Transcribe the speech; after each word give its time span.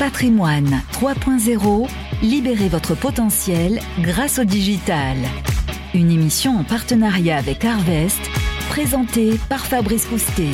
Patrimoine 0.00 0.80
3.0, 0.94 1.86
libérez 2.22 2.68
votre 2.70 2.94
potentiel 2.94 3.80
grâce 4.00 4.38
au 4.38 4.44
digital. 4.44 5.18
Une 5.92 6.10
émission 6.10 6.56
en 6.56 6.64
partenariat 6.64 7.36
avec 7.36 7.66
Harvest, 7.66 8.18
présentée 8.70 9.38
par 9.50 9.66
Fabrice 9.66 10.06
Coustet. 10.06 10.48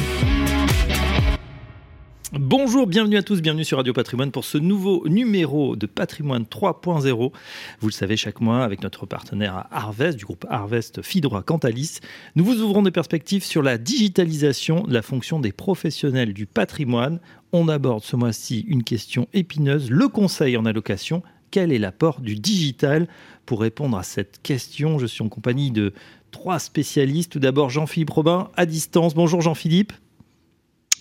Bonjour, 2.38 2.86
bienvenue 2.86 3.16
à 3.16 3.22
tous, 3.22 3.40
bienvenue 3.40 3.64
sur 3.64 3.78
Radio 3.78 3.94
Patrimoine 3.94 4.30
pour 4.30 4.44
ce 4.44 4.58
nouveau 4.58 5.08
numéro 5.08 5.74
de 5.74 5.86
Patrimoine 5.86 6.42
3.0. 6.42 7.32
Vous 7.80 7.88
le 7.88 7.92
savez, 7.92 8.18
chaque 8.18 8.42
mois, 8.42 8.62
avec 8.62 8.82
notre 8.82 9.06
partenaire 9.06 9.66
Harvest, 9.70 10.18
du 10.18 10.26
groupe 10.26 10.44
Harvest 10.50 11.00
Fidroit 11.00 11.42
Cantalis, 11.42 12.00
nous 12.34 12.44
vous 12.44 12.60
ouvrons 12.60 12.82
des 12.82 12.90
perspectives 12.90 13.42
sur 13.42 13.62
la 13.62 13.78
digitalisation 13.78 14.82
de 14.82 14.92
la 14.92 15.00
fonction 15.00 15.40
des 15.40 15.52
professionnels 15.52 16.34
du 16.34 16.44
patrimoine. 16.44 17.20
On 17.52 17.68
aborde 17.68 18.02
ce 18.02 18.16
mois-ci 18.16 18.66
une 18.68 18.82
question 18.82 19.28
épineuse, 19.32 19.90
le 19.90 20.08
conseil 20.08 20.58
en 20.58 20.66
allocation. 20.66 21.22
Quel 21.50 21.72
est 21.72 21.78
l'apport 21.78 22.20
du 22.20 22.34
digital? 22.34 23.08
Pour 23.46 23.62
répondre 23.62 23.96
à 23.96 24.02
cette 24.02 24.42
question, 24.42 24.98
je 24.98 25.06
suis 25.06 25.22
en 25.22 25.30
compagnie 25.30 25.70
de 25.70 25.94
trois 26.32 26.58
spécialistes. 26.58 27.32
Tout 27.32 27.38
d'abord, 27.38 27.70
Jean-Philippe 27.70 28.10
Robin, 28.10 28.50
à 28.56 28.66
distance. 28.66 29.14
Bonjour 29.14 29.40
Jean-Philippe. 29.40 29.94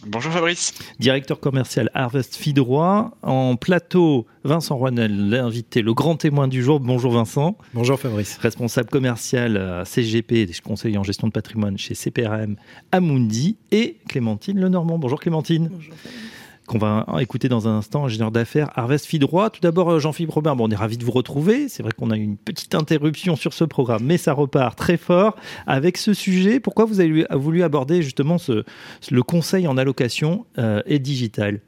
Bonjour 0.08 0.32
Fabrice. 0.32 0.74
Directeur 1.00 1.40
commercial 1.40 1.90
Harvest 1.96 2.36
Fidroit. 2.36 3.18
En 3.24 3.56
plateau, 3.56 4.28
Vincent 4.44 4.76
Rouanel, 4.76 5.30
l'invité, 5.30 5.82
le 5.82 5.96
grand 5.96 6.16
témoin 6.16 6.48
du 6.48 6.62
jour. 6.62 6.80
Bonjour 6.80 7.12
Vincent. 7.12 7.58
Bonjour 7.74 8.00
Fabrice. 8.00 8.38
Responsable 8.38 8.90
commercial 8.90 9.58
à 9.58 9.84
CGP, 9.84 10.48
conseiller 10.64 11.00
en 11.00 11.04
gestion 11.04 11.28
de 11.28 11.34
patrimoine 11.34 11.78
chez 11.80 11.96
CPRM 11.96 12.56
Amundi. 12.92 13.58
Et 13.72 13.98
Clémentine 14.08 14.60
Lenormand. 14.60 15.00
Bonjour 15.00 15.20
Clémentine. 15.20 15.70
Bonjour 15.72 15.94
Fabrice 15.96 16.35
qu'on 16.68 16.78
va 16.78 17.06
écouter 17.20 17.50
dans 17.50 17.68
un 17.68 17.78
instant, 17.78 18.06
ingénieur 18.06 18.32
d'affaires 18.32 18.72
Harvest 18.76 19.06
Fidroit. 19.06 19.50
Tout 19.50 19.62
d'abord, 19.62 19.92
euh, 19.92 20.00
Jean-Philippe 20.00 20.32
Robert, 20.32 20.56
bon, 20.56 20.68
on 20.68 20.72
est 20.72 20.76
ravi 20.76 20.98
de 20.98 21.06
vous 21.06 21.12
retrouver. 21.12 21.70
C'est 21.70 21.84
vrai 21.84 21.92
qu'on 21.98 22.12
a 22.12 22.18
eu 22.18 22.22
une 22.22 22.38
petite 22.38 22.76
interruption 22.76 23.36
sur 23.36 23.54
ce 23.54 23.64
programme, 23.64 24.04
mais 24.04 24.18
ça 24.18 24.34
repart 24.34 24.78
très 24.78 24.98
fort 24.98 25.36
avec 25.68 25.98
ce 25.98 26.14
sujet. 26.14 26.60
Pourquoi 26.60 26.86
vous 26.86 27.00
avez 27.00 27.26
voulu 27.32 27.64
aborder 27.64 28.02
justement 28.02 28.38
le 28.48 29.24
conseil 29.24 29.68
en 29.68 29.78
allocation 29.78 30.46
euh, 30.58 30.82
et 30.86 31.00
digital? 31.00 31.62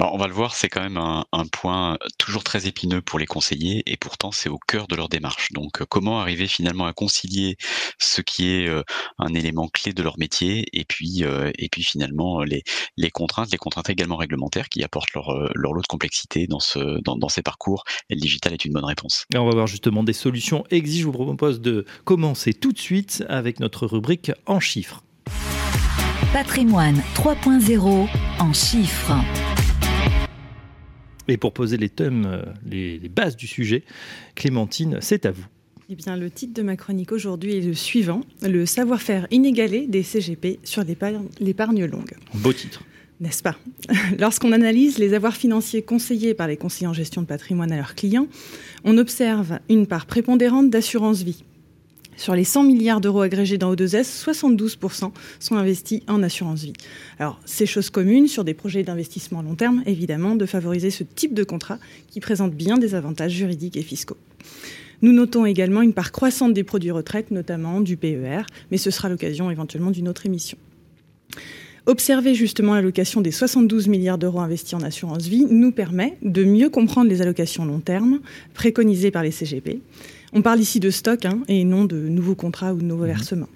On 0.00 0.18
va 0.18 0.26
le 0.26 0.32
voir, 0.32 0.54
c'est 0.54 0.68
quand 0.68 0.82
même 0.82 0.96
un, 0.96 1.24
point 1.52 1.96
toujours 2.18 2.44
très 2.44 2.66
épineux 2.66 3.00
pour 3.00 3.18
les 3.18 3.26
conseillers 3.26 3.82
et 3.86 3.96
pourtant 3.96 4.32
c'est 4.32 4.48
au 4.48 4.58
cœur 4.58 4.88
de 4.88 4.96
leur 4.96 5.08
démarche. 5.08 5.52
Donc 5.52 5.80
euh, 5.80 5.86
comment 5.88 6.20
arriver 6.20 6.48
finalement 6.48 6.86
à 6.86 6.92
concilier 6.92 7.56
ce 7.98 8.20
qui 8.20 8.50
est 8.50 8.66
euh, 8.66 8.82
un 9.18 9.32
élément 9.32 9.68
clé 9.68 9.92
de 9.92 10.02
leur 10.02 10.18
métier 10.18 10.66
et 10.72 10.84
puis 10.84 11.22
euh, 11.22 11.50
et 11.56 11.68
puis 11.68 11.84
finalement 11.84 12.42
les, 12.42 12.62
contraintes, 13.10 13.50
les 13.52 13.58
contraintes 13.58 13.90
également 13.90 14.16
réglementaires 14.16 14.68
qui 14.68 14.82
apportent 14.82 15.14
leur, 15.14 15.30
leur 15.54 15.72
lot 15.72 15.82
de 15.82 15.86
complexité 15.86 16.46
dans 16.46 16.60
ce 16.60 17.00
ces 17.28 17.42
parcours. 17.42 17.84
Et 18.10 18.14
le 18.14 18.20
digital 18.20 18.52
est 18.52 18.64
une 18.64 18.72
bonne 18.72 18.84
réponse. 18.84 19.26
on 19.34 19.44
va 19.44 19.52
voir 19.52 19.66
justement 19.66 20.02
des 20.02 20.12
solutions 20.12 20.64
exige. 20.70 21.02
Je 21.02 21.06
vous 21.06 21.12
propose 21.12 21.60
de 21.60 21.84
commencer 22.04 22.52
tout 22.52 22.72
de 22.72 22.78
suite 22.78 23.24
avec 23.28 23.60
notre 23.60 23.86
rubrique 23.86 24.32
en 24.46 24.58
chiffres. 24.58 25.05
Patrimoine 26.36 27.02
3.0 27.14 28.08
en 28.40 28.52
chiffres. 28.52 29.14
Et 31.28 31.38
pour 31.38 31.54
poser 31.54 31.78
les 31.78 31.88
thèmes, 31.88 32.26
euh, 32.26 32.42
les, 32.70 32.98
bases 33.08 33.36
du 33.36 33.46
sujet, 33.46 33.84
Clémentine, 34.34 34.98
c'est 35.00 35.24
à 35.24 35.30
vous. 35.30 35.46
Eh 35.88 35.94
bien, 35.94 36.14
le 36.14 36.30
titre 36.30 36.52
de 36.52 36.60
ma 36.60 36.76
chronique 36.76 37.10
aujourd'hui 37.12 37.56
est 37.56 37.62
le 37.62 37.72
suivant 37.72 38.20
le 38.42 38.66
savoir-faire 38.66 39.26
inégalé 39.30 39.86
des 39.86 40.02
CGP 40.02 40.58
sur 40.62 40.84
l'épargne 40.84 41.86
longue. 41.86 42.12
Beau 42.34 42.52
titre. 42.52 42.82
N'est-ce 43.18 43.42
pas? 43.42 43.56
Lorsqu'on 44.18 44.52
analyse 44.52 44.98
les 44.98 45.14
avoirs 45.14 45.36
financiers 45.36 45.80
conseillés 45.80 46.34
par 46.34 46.48
les 46.48 46.58
conseillers 46.58 46.88
en 46.88 46.92
gestion 46.92 47.22
de 47.22 47.26
patrimoine 47.26 47.72
à 47.72 47.76
leurs 47.76 47.94
clients, 47.94 48.28
on 48.84 48.98
observe 48.98 49.58
une 49.70 49.86
part 49.86 50.04
prépondérante 50.04 50.68
d'assurance 50.68 51.22
vie, 51.22 51.44
sur 52.16 52.34
les 52.34 52.44
100 52.44 52.64
milliards 52.64 53.00
d'euros 53.00 53.20
agrégés 53.20 53.58
dans 53.58 53.74
O2S, 53.74 54.24
72% 54.24 55.12
sont 55.38 55.54
investis 55.56 56.02
en 56.08 56.22
assurance 56.22 56.62
vie. 56.62 56.72
Alors, 57.18 57.40
c'est 57.44 57.66
chose 57.66 57.90
commune 57.90 58.28
sur 58.28 58.44
des 58.44 58.54
projets 58.54 58.82
d'investissement 58.82 59.40
à 59.40 59.42
long 59.42 59.54
terme, 59.54 59.82
évidemment, 59.86 60.34
de 60.34 60.46
favoriser 60.46 60.90
ce 60.90 61.04
type 61.04 61.34
de 61.34 61.44
contrat 61.44 61.78
qui 62.10 62.20
présente 62.20 62.54
bien 62.54 62.78
des 62.78 62.94
avantages 62.94 63.32
juridiques 63.32 63.76
et 63.76 63.82
fiscaux. 63.82 64.16
Nous 65.02 65.12
notons 65.12 65.44
également 65.44 65.82
une 65.82 65.92
part 65.92 66.10
croissante 66.10 66.54
des 66.54 66.64
produits 66.64 66.90
retraite, 66.90 67.30
notamment 67.30 67.80
du 67.80 67.96
PER, 67.96 68.42
mais 68.70 68.78
ce 68.78 68.90
sera 68.90 69.08
l'occasion 69.08 69.50
éventuellement 69.50 69.90
d'une 69.90 70.08
autre 70.08 70.24
émission. 70.24 70.56
Observer 71.88 72.34
justement 72.34 72.74
l'allocation 72.74 73.20
des 73.20 73.30
72 73.30 73.86
milliards 73.86 74.18
d'euros 74.18 74.40
investis 74.40 74.74
en 74.74 74.80
assurance 74.80 75.28
vie 75.28 75.46
nous 75.48 75.70
permet 75.70 76.16
de 76.20 76.42
mieux 76.42 76.68
comprendre 76.68 77.08
les 77.08 77.22
allocations 77.22 77.64
long 77.64 77.78
terme 77.78 78.20
préconisées 78.54 79.12
par 79.12 79.22
les 79.22 79.30
CGP 79.30 79.80
on 80.32 80.42
parle 80.42 80.60
ici 80.60 80.80
de 80.80 80.90
stock 80.90 81.24
hein, 81.24 81.40
et 81.48 81.64
non 81.64 81.84
de 81.84 81.96
nouveaux 81.96 82.34
contrats 82.34 82.74
ou 82.74 82.78
de 82.78 82.84
nouveaux 82.84 83.04
mhm. 83.04 83.10
versements. 83.10 83.48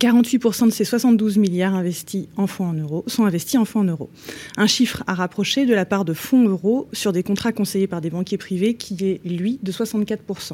48% 0.00 0.66
de 0.66 0.70
ces 0.70 0.84
72 0.84 1.38
milliards 1.38 1.74
investis 1.74 2.26
en 2.36 2.46
fonds 2.46 2.66
en 2.66 2.74
euros 2.74 3.04
sont 3.08 3.24
investis 3.24 3.58
en 3.58 3.64
fonds 3.64 3.80
en 3.80 3.84
euros. 3.84 4.10
Un 4.56 4.68
chiffre 4.68 5.02
à 5.06 5.14
rapprocher 5.14 5.66
de 5.66 5.74
la 5.74 5.84
part 5.84 6.04
de 6.04 6.12
fonds 6.12 6.48
euros 6.48 6.88
sur 6.92 7.12
des 7.12 7.22
contrats 7.22 7.52
conseillés 7.52 7.88
par 7.88 8.00
des 8.00 8.10
banquiers 8.10 8.38
privés 8.38 8.74
qui 8.74 8.96
est, 9.04 9.20
lui, 9.24 9.58
de 9.62 9.72
64%. 9.72 10.52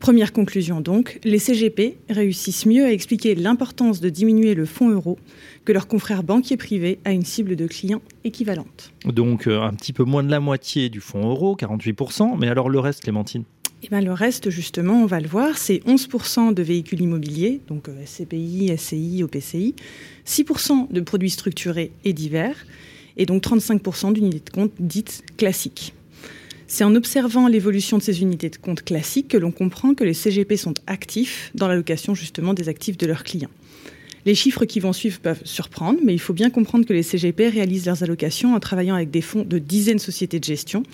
Première 0.00 0.32
conclusion 0.32 0.80
donc, 0.80 1.20
les 1.22 1.38
CGP 1.38 1.96
réussissent 2.10 2.66
mieux 2.66 2.84
à 2.84 2.92
expliquer 2.92 3.36
l'importance 3.36 4.00
de 4.00 4.08
diminuer 4.08 4.54
le 4.54 4.66
fonds 4.66 4.90
euro 4.90 5.16
que 5.64 5.72
leurs 5.72 5.86
confrères 5.86 6.24
banquiers 6.24 6.56
privés 6.56 6.98
à 7.04 7.12
une 7.12 7.24
cible 7.24 7.54
de 7.54 7.68
clients 7.68 8.02
équivalente. 8.24 8.92
Donc 9.06 9.46
euh, 9.46 9.62
un 9.62 9.72
petit 9.74 9.92
peu 9.92 10.02
moins 10.02 10.24
de 10.24 10.30
la 10.30 10.40
moitié 10.40 10.88
du 10.88 11.00
fonds 11.00 11.30
euro, 11.30 11.56
48%, 11.56 12.36
mais 12.36 12.48
alors 12.48 12.68
le 12.68 12.80
reste, 12.80 13.04
Clémentine? 13.04 13.44
Eh 13.84 13.88
ben, 13.88 14.00
le 14.00 14.12
reste, 14.12 14.48
justement, 14.50 15.02
on 15.02 15.06
va 15.06 15.18
le 15.18 15.26
voir, 15.26 15.58
c'est 15.58 15.78
11% 15.86 16.54
de 16.54 16.62
véhicules 16.62 17.00
immobiliers, 17.00 17.60
donc 17.66 17.88
euh, 17.88 18.06
SCPI, 18.06 18.72
SCI, 18.76 19.24
OPCI, 19.24 19.74
6% 20.24 20.92
de 20.92 21.00
produits 21.00 21.30
structurés 21.30 21.90
et 22.04 22.12
divers, 22.12 22.64
et 23.16 23.26
donc 23.26 23.42
35% 23.42 24.12
d'unités 24.12 24.40
de 24.44 24.50
compte 24.50 24.72
dites 24.78 25.24
classiques. 25.36 25.94
C'est 26.68 26.84
en 26.84 26.94
observant 26.94 27.48
l'évolution 27.48 27.98
de 27.98 28.02
ces 28.02 28.22
unités 28.22 28.50
de 28.50 28.56
compte 28.56 28.82
classiques 28.82 29.28
que 29.28 29.36
l'on 29.36 29.50
comprend 29.50 29.94
que 29.94 30.04
les 30.04 30.14
CGP 30.14 30.56
sont 30.56 30.74
actifs 30.86 31.50
dans 31.54 31.66
l'allocation 31.66 32.14
justement 32.14 32.54
des 32.54 32.68
actifs 32.68 32.96
de 32.96 33.06
leurs 33.06 33.24
clients. 33.24 33.50
Les 34.24 34.36
chiffres 34.36 34.64
qui 34.64 34.78
vont 34.78 34.92
suivre 34.92 35.18
peuvent 35.18 35.42
surprendre, 35.44 35.98
mais 36.04 36.14
il 36.14 36.20
faut 36.20 36.32
bien 36.32 36.50
comprendre 36.50 36.86
que 36.86 36.92
les 36.92 37.02
CGP 37.02 37.48
réalisent 37.48 37.86
leurs 37.86 38.04
allocations 38.04 38.54
en 38.54 38.60
travaillant 38.60 38.94
avec 38.94 39.10
des 39.10 39.20
fonds 39.20 39.42
de 39.42 39.58
dizaines 39.58 39.96
de 39.96 40.00
sociétés 40.00 40.38
de 40.38 40.44
gestion, 40.44 40.84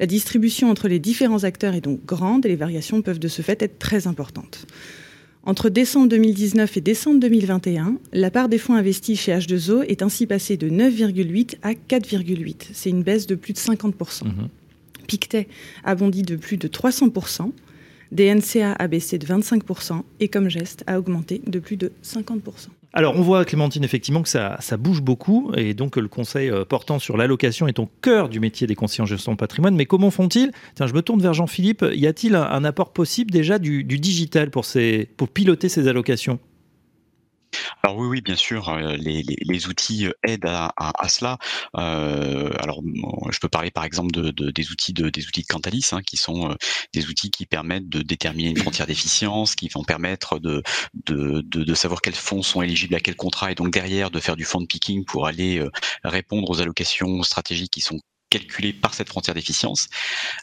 la 0.00 0.06
distribution 0.06 0.70
entre 0.70 0.88
les 0.88 0.98
différents 0.98 1.44
acteurs 1.44 1.74
est 1.74 1.80
donc 1.80 2.04
grande 2.04 2.46
et 2.46 2.48
les 2.48 2.56
variations 2.56 3.02
peuvent 3.02 3.18
de 3.18 3.28
ce 3.28 3.42
fait 3.42 3.62
être 3.62 3.78
très 3.78 4.06
importantes. 4.06 4.66
Entre 5.44 5.70
décembre 5.70 6.08
2019 6.08 6.76
et 6.76 6.80
décembre 6.80 7.20
2021, 7.20 7.96
la 8.12 8.30
part 8.30 8.48
des 8.48 8.58
fonds 8.58 8.74
investis 8.74 9.18
chez 9.18 9.32
H2O 9.32 9.82
est 9.84 10.02
ainsi 10.02 10.26
passée 10.26 10.56
de 10.56 10.68
9,8 10.68 11.56
à 11.62 11.72
4,8. 11.72 12.68
C'est 12.72 12.90
une 12.90 13.02
baisse 13.02 13.26
de 13.26 13.34
plus 13.34 13.54
de 13.54 13.58
50%. 13.58 14.26
Mmh. 14.26 14.48
Pictet 15.06 15.48
a 15.84 15.94
bondi 15.94 16.22
de 16.22 16.36
plus 16.36 16.58
de 16.58 16.68
300%. 16.68 17.50
DNCA 18.12 18.72
a 18.72 18.88
baissé 18.88 19.18
de 19.18 19.26
25% 19.26 20.02
et 20.20 20.28
comme 20.28 20.48
geste 20.48 20.84
a 20.86 20.98
augmenté 20.98 21.42
de 21.46 21.58
plus 21.58 21.76
de 21.76 21.92
50%. 22.04 22.68
Alors, 22.94 23.16
on 23.16 23.20
voit, 23.20 23.44
Clémentine, 23.44 23.84
effectivement, 23.84 24.22
que 24.22 24.28
ça, 24.28 24.58
bouge 24.78 25.02
beaucoup, 25.02 25.52
et 25.56 25.74
donc 25.74 25.96
le 25.96 26.08
conseil 26.08 26.50
euh, 26.50 26.64
portant 26.64 26.98
sur 26.98 27.18
l'allocation 27.18 27.68
est 27.68 27.78
au 27.78 27.88
cœur 28.00 28.30
du 28.30 28.40
métier 28.40 28.66
des 28.66 28.74
conseillers 28.74 29.02
en 29.02 29.06
gestion 29.06 29.32
de 29.32 29.36
patrimoine. 29.36 29.76
Mais 29.76 29.84
comment 29.84 30.10
font-ils? 30.10 30.52
Tiens, 30.74 30.86
je 30.86 30.94
me 30.94 31.02
tourne 31.02 31.20
vers 31.20 31.34
Jean-Philippe. 31.34 31.84
Y 31.92 32.06
a-t-il 32.06 32.34
un, 32.34 32.64
apport 32.64 32.92
possible 32.92 33.30
déjà 33.30 33.58
du, 33.58 33.84
digital 33.84 34.50
pour 34.50 34.64
piloter 35.28 35.68
ces 35.68 35.86
allocations? 35.86 36.38
Alors 37.82 37.96
oui, 37.96 38.08
oui, 38.08 38.20
bien 38.20 38.36
sûr, 38.36 38.68
euh, 38.68 38.96
les, 38.96 39.66
outils 39.68 40.06
euh, 40.06 40.12
aident 40.22 40.46
à, 40.46 41.08
cela. 41.08 41.38
Euh, 41.76 42.50
alors, 42.58 42.82
je 43.30 43.38
peux 43.38 43.48
parler 43.48 43.70
par 43.70 43.84
exemple 43.84 44.10
de, 44.10 44.30
de, 44.30 44.50
des 44.50 44.70
outils 44.70 44.92
de 44.92 45.10
des 45.10 45.26
outils 45.26 45.42
de 45.42 45.46
Cantalis, 45.46 45.88
hein, 45.92 46.02
qui 46.02 46.16
sont 46.16 46.50
euh, 46.50 46.54
des 46.92 47.06
outils 47.08 47.30
qui 47.30 47.46
permettent 47.46 47.88
de 47.88 48.02
déterminer 48.02 48.50
une 48.50 48.56
frontière 48.58 48.86
d'efficience, 48.86 49.54
qui 49.54 49.68
vont 49.68 49.84
permettre 49.84 50.38
de, 50.38 50.62
de, 51.06 51.40
de, 51.42 51.74
savoir 51.74 52.00
quels 52.00 52.14
fonds 52.14 52.42
sont 52.42 52.62
éligibles 52.62 52.94
à 52.94 53.00
quel 53.00 53.16
contrat, 53.16 53.52
et 53.52 53.54
donc 53.54 53.72
derrière 53.72 54.10
de 54.10 54.20
faire 54.20 54.36
du 54.36 54.44
fund 54.44 54.66
picking 54.66 55.04
pour 55.04 55.26
aller 55.26 55.62
répondre 56.04 56.50
aux 56.50 56.60
allocations 56.60 57.22
stratégiques 57.22 57.72
qui 57.72 57.80
sont 57.80 58.00
calculé 58.30 58.72
par 58.72 58.94
cette 58.94 59.08
frontière 59.08 59.34
d'efficience, 59.34 59.88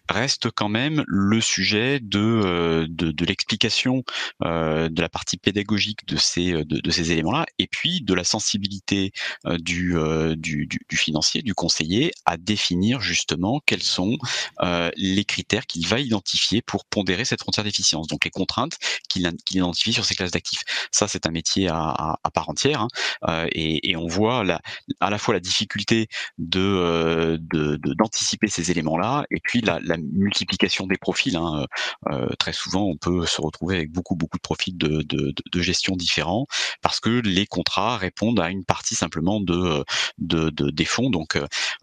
reste 0.10 0.50
quand 0.52 0.70
même 0.70 1.04
le 1.08 1.42
sujet 1.42 2.00
de, 2.00 2.20
euh, 2.20 2.86
de, 2.90 3.26
l'explication 3.26 4.04
euh, 4.44 4.90
de 4.90 5.02
la 5.02 5.10
partie 5.10 5.38
pédagogique 5.38 6.06
de 6.08 6.18
ces, 6.18 6.52
de, 6.52 6.80
de 6.80 6.92
ces 6.92 7.12
éléments-là, 7.12 7.46
et 7.60 7.68
puis 7.68 8.02
de 8.02 8.14
la 8.14 8.24
sensibilité 8.24 9.12
euh, 9.46 9.58
du, 9.58 9.98
euh, 9.98 10.36
du, 10.36 10.68
du, 10.68 10.98
financier, 10.98 11.42
du 11.42 11.54
conseiller, 11.54 12.12
à 12.26 12.38
définir 12.38 13.02
justement 13.02 13.62
quels 13.66 13.84
sont 13.84 14.18
euh, 14.62 14.90
les 14.96 15.26
critères 15.26 15.66
qu'il 15.66 15.88
va 15.88 16.00
identifier 16.00 16.62
pour 16.62 16.86
pondérer 16.86 17.26
cette 17.26 17.42
frontière 17.42 17.64
d'efficience, 17.64 18.08
donc 18.08 18.26
les 18.26 18.32
contraintes 18.32 18.78
qu'il 19.10 19.30
qu 19.46 19.58
identifie 19.58 19.94
sur 19.94 20.06
ces 20.06 20.16
classes 20.16 20.32
d'actifs. 20.32 20.64
Ça, 20.92 21.08
c'est 21.08 21.26
un 21.26 21.32
métier 21.32 21.68
à, 21.68 21.78
à, 21.78 22.20
à 22.24 22.32
part 22.32 22.50
entière, 22.50 22.88
hein, 23.28 23.48
et, 23.52 23.90
et, 23.90 23.96
on 23.96 24.08
voit 24.08 24.44
la, 24.44 24.62
à 25.00 25.10
la 25.10 25.18
fois 25.18 25.34
la 25.34 25.40
difficulté 25.40 26.08
de, 26.38 27.38
de 27.40 27.75
d'anticiper 27.78 28.48
ces 28.48 28.72
éléments-là, 28.72 29.26
et 29.32 29.40
puis 29.44 29.62
la, 29.62 29.80
multiplication 29.98 30.88
des 30.88 30.98
profils. 30.98 31.36
Hein. 31.36 31.66
Euh, 32.10 32.28
très 32.40 32.54
souvent, 32.54 32.84
on 32.84 32.98
peut 32.98 33.26
se 33.26 33.42
retrouver 33.42 33.78
avec 33.78 33.92
beaucoup 33.92 34.16
beaucoup 34.16 34.38
de 34.38 34.42
profils 34.42 34.78
de, 34.78 35.02
de, 35.04 35.34
de, 35.52 35.62
gestion 35.62 35.96
différents, 35.96 36.48
parce 36.82 37.00
que 37.00 37.10
les 37.10 37.46
contrats 37.46 37.98
répondent 37.98 38.40
à 38.40 38.50
une 38.50 38.66
partie 38.66 38.96
simplement 38.96 39.40
de, 39.40 39.84
de, 40.18 40.50
des 40.50 40.86
fonds. 40.86 41.10
Donc 41.10 41.38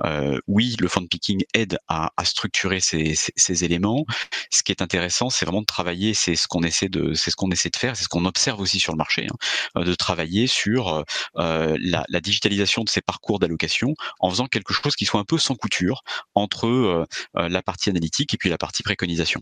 euh, 0.05 0.39
oui, 0.47 0.77
le 0.79 0.89
fund 0.89 1.07
picking 1.09 1.43
aide 1.55 1.79
à, 1.89 2.13
à 2.17 2.25
structurer 2.25 2.81
ces, 2.81 3.15
ces, 3.15 3.65
éléments. 3.65 4.05
Ce 4.51 4.63
qui 4.63 4.73
est 4.73 4.83
intéressant, 4.83 5.31
c'est 5.31 5.45
vraiment 5.45 5.61
de 5.61 5.67
travailler. 5.67 6.15
C'est 6.15 6.37
ce 6.37 6.47
qu'on 6.49 6.63
essaie 6.63 6.89
de, 6.89 7.15
c'est 7.15 7.31
ce 7.31 7.37
qu'on 7.37 7.51
essaie 7.51 7.71
de 7.71 7.77
faire, 7.77 7.97
c'est 7.97 8.05
ce 8.05 8.09
qu'on 8.09 8.25
observe 8.25 8.61
aussi 8.61 8.79
sur 8.79 8.93
le 8.93 8.99
marché, 8.99 9.27
hein, 9.75 9.83
de 9.83 9.95
travailler 9.95 10.47
sur 10.47 11.05
euh, 11.37 11.77
la, 11.81 12.05
la 12.09 12.21
digitalisation 12.21 12.85
de 12.85 12.89
ces 12.89 13.01
parcours 13.01 13.39
d'allocation 13.39 13.95
en 14.21 14.31
faisant 14.31 14.47
quelque 14.47 14.75
chose 14.75 14.97
qui 14.97 15.05
soit 15.05 15.21
un 15.21 15.25
peu 15.25 15.39
sans 15.39 15.55
couture 15.55 15.82
entre 16.35 16.67
euh, 16.67 17.07
euh, 17.37 17.49
la 17.49 17.63
partie 17.63 17.91
analytique 17.91 18.35
et 18.35 18.37
puis 18.37 18.51
la 18.51 18.59
partie 18.59 18.83
préconisation. 18.83 19.41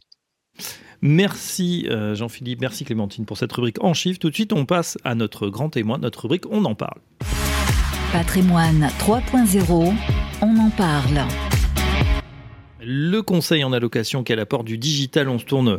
Merci 1.02 1.86
euh, 1.88 2.14
Jean-Philippe, 2.14 2.60
merci 2.60 2.84
Clémentine 2.84 3.24
pour 3.24 3.38
cette 3.38 3.52
rubrique 3.52 3.82
en 3.82 3.94
chiffres. 3.94 4.18
Tout 4.18 4.30
de 4.30 4.34
suite, 4.34 4.52
on 4.52 4.66
passe 4.66 4.98
à 5.04 5.14
notre 5.14 5.48
grand 5.48 5.70
témoin, 5.70 5.98
notre 5.98 6.22
rubrique 6.22 6.44
On 6.50 6.64
en 6.64 6.74
parle. 6.74 7.00
Patrimoine 8.12 8.90
3.0, 8.98 9.94
on 10.42 10.58
en 10.58 10.70
parle. 10.70 11.26
Le 12.82 13.20
conseil 13.20 13.62
en 13.62 13.72
allocation 13.72 14.24
à 14.28 14.34
l'apport 14.34 14.64
du 14.64 14.78
digital, 14.78 15.28
on 15.28 15.38
se 15.38 15.44
tourne 15.44 15.78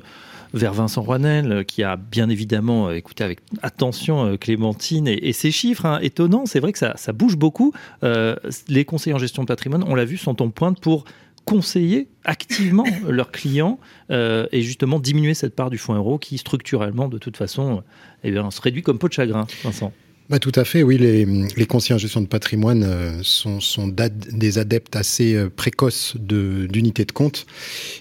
vers 0.53 0.73
Vincent 0.73 1.01
Roinel, 1.01 1.65
qui 1.65 1.83
a 1.83 1.95
bien 1.95 2.29
évidemment 2.29 2.91
écouté 2.91 3.23
avec 3.23 3.39
attention 3.61 4.37
Clémentine 4.37 5.07
et, 5.07 5.27
et 5.27 5.33
ses 5.33 5.51
chiffres 5.51 5.85
hein, 5.85 5.99
étonnants. 6.01 6.45
C'est 6.45 6.59
vrai 6.59 6.71
que 6.71 6.79
ça, 6.79 6.95
bouge 7.13 7.37
beaucoup. 7.37 7.73
Euh, 8.03 8.35
les 8.67 8.85
conseillers 8.85 9.13
en 9.13 9.19
gestion 9.19 9.43
de 9.43 9.47
patrimoine, 9.47 9.83
on 9.87 9.95
l'a 9.95 10.05
vu, 10.05 10.17
sont 10.17 10.41
en 10.41 10.49
pointe 10.49 10.79
pour 10.79 11.05
conseiller 11.45 12.07
activement 12.23 12.85
leurs 13.07 13.31
clients 13.31 13.79
euh, 14.11 14.45
et 14.51 14.61
justement 14.61 14.99
diminuer 14.99 15.33
cette 15.33 15.55
part 15.55 15.69
du 15.69 15.77
fonds 15.77 15.95
euro 15.95 16.17
qui 16.17 16.37
structurellement 16.37 17.07
de 17.07 17.17
toute 17.17 17.37
façon 17.37 17.83
eh 18.23 18.31
bien, 18.31 18.51
se 18.51 18.61
réduit 18.61 18.83
comme 18.83 18.99
peau 18.99 19.07
de 19.07 19.13
chagrin, 19.13 19.47
Vincent. 19.63 19.91
Bah, 20.31 20.39
tout 20.39 20.53
à 20.55 20.63
fait, 20.63 20.81
oui. 20.81 20.97
Les, 20.97 21.25
les 21.25 21.65
conseillers 21.65 21.95
en 21.95 21.97
gestion 21.97 22.21
de 22.21 22.25
patrimoine 22.25 22.85
euh, 22.85 23.19
sont, 23.21 23.59
sont 23.59 23.89
des 23.89 24.59
adeptes 24.59 24.95
assez 24.95 25.35
euh, 25.35 25.49
précoces 25.53 26.15
d'unités 26.15 27.03
de, 27.03 27.11
compte. 27.11 27.45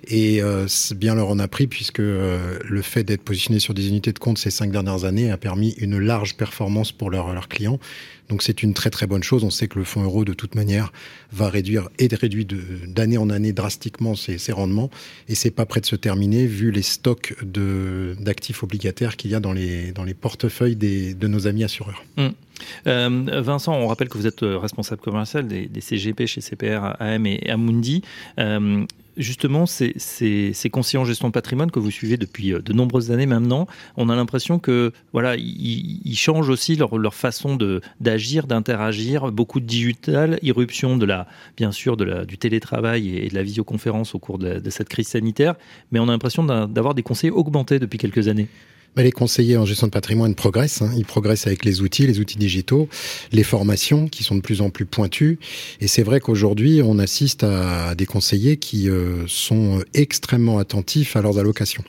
Et 0.07 0.41
euh, 0.41 0.69
bien 0.95 1.17
leur 1.17 1.29
en 1.31 1.41
a 1.41 1.49
pris 1.49 1.67
puisque 1.67 1.99
euh, 1.99 2.57
le 2.65 2.83
fait 2.83 3.03
d'être 3.03 3.23
positionné 3.23 3.59
sur 3.59 3.75
des 3.75 3.89
unités 3.89 4.13
de 4.13 4.21
compte 4.21 4.39
ces 4.39 4.53
cinq 4.53 4.71
dernières 4.71 5.05
années 5.05 5.33
a 5.33 5.37
permis 5.39 5.71
une 5.79 5.99
large 5.99 6.37
performance 6.37 6.93
pour 6.93 7.11
leurs 7.11 7.35
leurs 7.35 7.49
clients. 7.49 7.81
Donc 8.31 8.43
c'est 8.43 8.63
une 8.63 8.73
très 8.75 8.91
très 8.91 9.07
bonne 9.07 9.23
chose. 9.23 9.45
On 9.45 9.51
sait 9.51 9.69
que 9.69 9.79
le 9.79 9.85
fonds 9.85 10.03
euro 10.03 10.25
de 10.25 10.33
toute 10.33 10.55
manière 10.55 10.93
va 11.33 11.51
réduire 11.51 11.89
et 11.99 12.09
réduit 12.11 12.47
d'année 12.87 13.19
en 13.19 13.29
année 13.29 13.53
drastiquement 13.53 14.15
ses, 14.15 14.53
rendements 14.53 14.91
et 15.29 15.35
c'est 15.35 15.51
pas 15.51 15.67
prêt 15.67 15.81
de 15.81 15.87
se 15.87 15.97
terminer 15.97 16.47
vu 16.47 16.71
les 16.71 16.83
stocks 16.83 17.35
d'actifs 17.45 18.63
obligataires 18.63 19.17
qu'il 19.17 19.31
y 19.31 19.35
a 19.35 19.41
dans 19.41 19.53
les, 19.53 19.93
portefeuilles 20.21 20.77
de 20.77 21.27
nos 21.27 21.47
amis 21.47 21.65
assureurs. 21.65 22.05
Mmh. 22.17 22.29
Euh, 22.87 23.41
Vincent, 23.43 23.75
on 23.75 23.87
rappelle 23.87 24.09
que 24.09 24.19
vous 24.19 24.27
êtes 24.27 24.41
responsable 24.43 25.01
commercial 25.01 25.47
des, 25.47 25.67
des 25.67 25.81
CGP 25.81 26.27
chez 26.27 26.41
CPR, 26.41 26.97
AM 27.01 27.27
et 27.27 27.49
Amundi. 27.49 28.03
Euh, 28.39 28.85
justement, 29.21 29.67
ces, 29.67 29.95
ces, 29.97 30.53
en 30.75 31.05
gestion 31.05 31.29
de 31.29 31.33
patrimoine 31.33 31.71
que 31.71 31.79
vous 31.79 31.91
suivez 31.91 32.17
depuis 32.17 32.53
de 32.53 32.73
nombreuses 32.73 33.11
années 33.11 33.27
maintenant, 33.27 33.67
on 33.97 34.09
a 34.09 34.17
l'impression 34.17 34.59
que 34.59 34.93
voilà, 35.13 35.37
ils, 35.37 36.17
changent 36.17 36.49
aussi 36.49 36.77
leur, 36.77 37.15
façon 37.15 37.57
d'agir, 38.01 38.47
d'interagir. 38.47 39.31
Beaucoup 39.31 39.61
de 39.61 39.67
digital, 39.67 40.39
irruption 40.43 40.97
de 40.97 41.07
la, 41.07 41.27
bien 41.57 41.73
sûr, 41.73 41.97
du 41.97 42.39
télétravail 42.39 43.17
et 43.17 43.29
de 43.29 43.35
la 43.35 43.43
visioconférence 43.43 44.15
au 44.15 44.19
cours 44.19 44.39
de, 44.39 44.71
cette 44.71 44.89
crise 44.89 45.09
sanitaire. 45.09 45.55
Mais 45.93 45.99
on 45.99 46.09
a 46.09 46.13
l'impression 46.13 46.45
d'avoir 46.45 46.95
des 46.95 47.03
conseillers 47.03 47.33
augmentés 47.33 47.79
depuis 47.79 47.99
quelques 47.99 48.29
années. 48.29 48.49
Mais 48.97 49.05
les 49.05 49.13
conseillers 49.13 49.57
en 49.57 49.65
gestion 49.65 49.87
de 49.87 49.93
patrimoine 49.93 50.35
progressent. 50.35 50.83
Hein. 50.83 50.93
Ils 50.97 51.05
progressent 51.05 51.47
avec 51.47 51.65
les 51.65 51.81
outils, 51.81 52.07
les 52.07 52.19
outils 52.19 52.39
digitaux, 52.39 52.89
les 53.33 53.45
formations 53.45 54.09
qui 54.09 54.25
sont 54.25 54.35
de 54.35 54.41
plus 54.41 54.63
en 54.63 54.71
plus 54.71 54.85
pointues. 54.85 55.39
Et 55.81 55.87
c'est 55.87 56.03
vrai 56.03 56.21
qu'aujourd'hui, 56.21 56.83
on 56.85 56.99
assiste 56.99 57.45
à 57.45 57.95
des 57.95 58.07
conseillers 58.07 58.57
qui 58.57 58.89
euh, 58.89 59.25
sont 59.29 59.83
extrêmement 59.95 60.59
attentifs 60.59 61.17
à 61.17 61.23
leurs 61.23 61.39
allocations. 61.39 61.85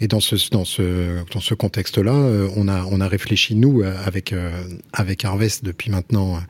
Et 0.00 0.08
dans 0.08 0.20
ce 0.20 0.36
dans 0.50 0.64
ce 0.64 1.22
dans 1.32 1.40
ce 1.40 1.54
contexte-là, 1.54 2.14
euh, 2.14 2.48
on 2.56 2.68
a 2.68 2.84
on 2.90 3.00
a 3.00 3.08
réfléchi 3.08 3.54
nous 3.54 3.82
avec 3.82 4.32
euh, 4.32 4.50
avec 4.92 5.24
Harvest 5.24 5.64
depuis 5.64 5.90
maintenant 5.90 6.40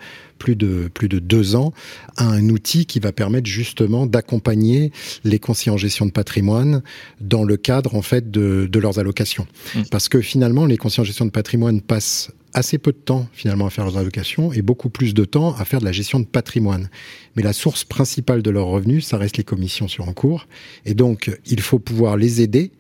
plus 0.40 0.56
de 0.56 0.90
plus 0.92 1.08
de 1.08 1.20
deux 1.20 1.54
ans 1.54 1.72
à 2.16 2.25
un 2.25 2.48
outil 2.48 2.87
qui 2.87 2.98
va 2.98 3.12
permettre 3.12 3.46
justement 3.46 4.06
d'accompagner 4.06 4.90
les 5.22 5.38
conseillers 5.38 5.70
en 5.70 5.76
gestion 5.76 6.06
de 6.06 6.10
patrimoine 6.10 6.82
dans 7.20 7.44
le 7.44 7.56
cadre 7.56 7.94
en 7.94 8.02
fait 8.02 8.32
de, 8.32 8.69
de 8.70 8.78
leurs 8.81 8.98
allocations. 8.98 9.46
Mmh. 9.75 9.82
Parce 9.92 10.08
que 10.08 10.20
finalement, 10.20 10.66
les 10.66 10.78
conseillers 10.78 11.02
en 11.02 11.04
gestion 11.04 11.26
de 11.26 11.31
patrimoine 11.31 11.81
passent 11.82 12.31
assez 12.52 12.78
peu 12.78 12.92
de 12.92 12.96
temps 12.96 13.28
finalement 13.32 13.66
à 13.66 13.70
faire 13.70 13.84
leurs 13.84 13.98
allocations 13.98 14.52
et 14.52 14.62
beaucoup 14.62 14.90
plus 14.90 15.14
de 15.14 15.25
temps 15.25 15.54
à 15.54 15.64
faire 15.64 15.81
de 15.81 15.84
la 15.84 15.92
gestion 15.92 16.19
de 16.19 16.25
patrimoine. 16.25 16.88
Mais 17.36 17.43
la 17.43 17.52
source 17.52 17.84
principale 17.84 18.43
de 18.43 18.50
leurs 18.50 18.66
revenus, 18.66 19.06
ça 19.06 19.19
reste 19.19 19.36
les 19.36 19.44
commissions 19.44 19.88
sur 19.88 20.08
en 20.08 20.12
cours. 20.12 20.46
Et 20.84 20.94
donc, 20.94 21.31
il 21.46 21.60
faut 21.60 21.78
pouvoir 21.78 22.16
les 22.16 22.40
aider 22.40 22.72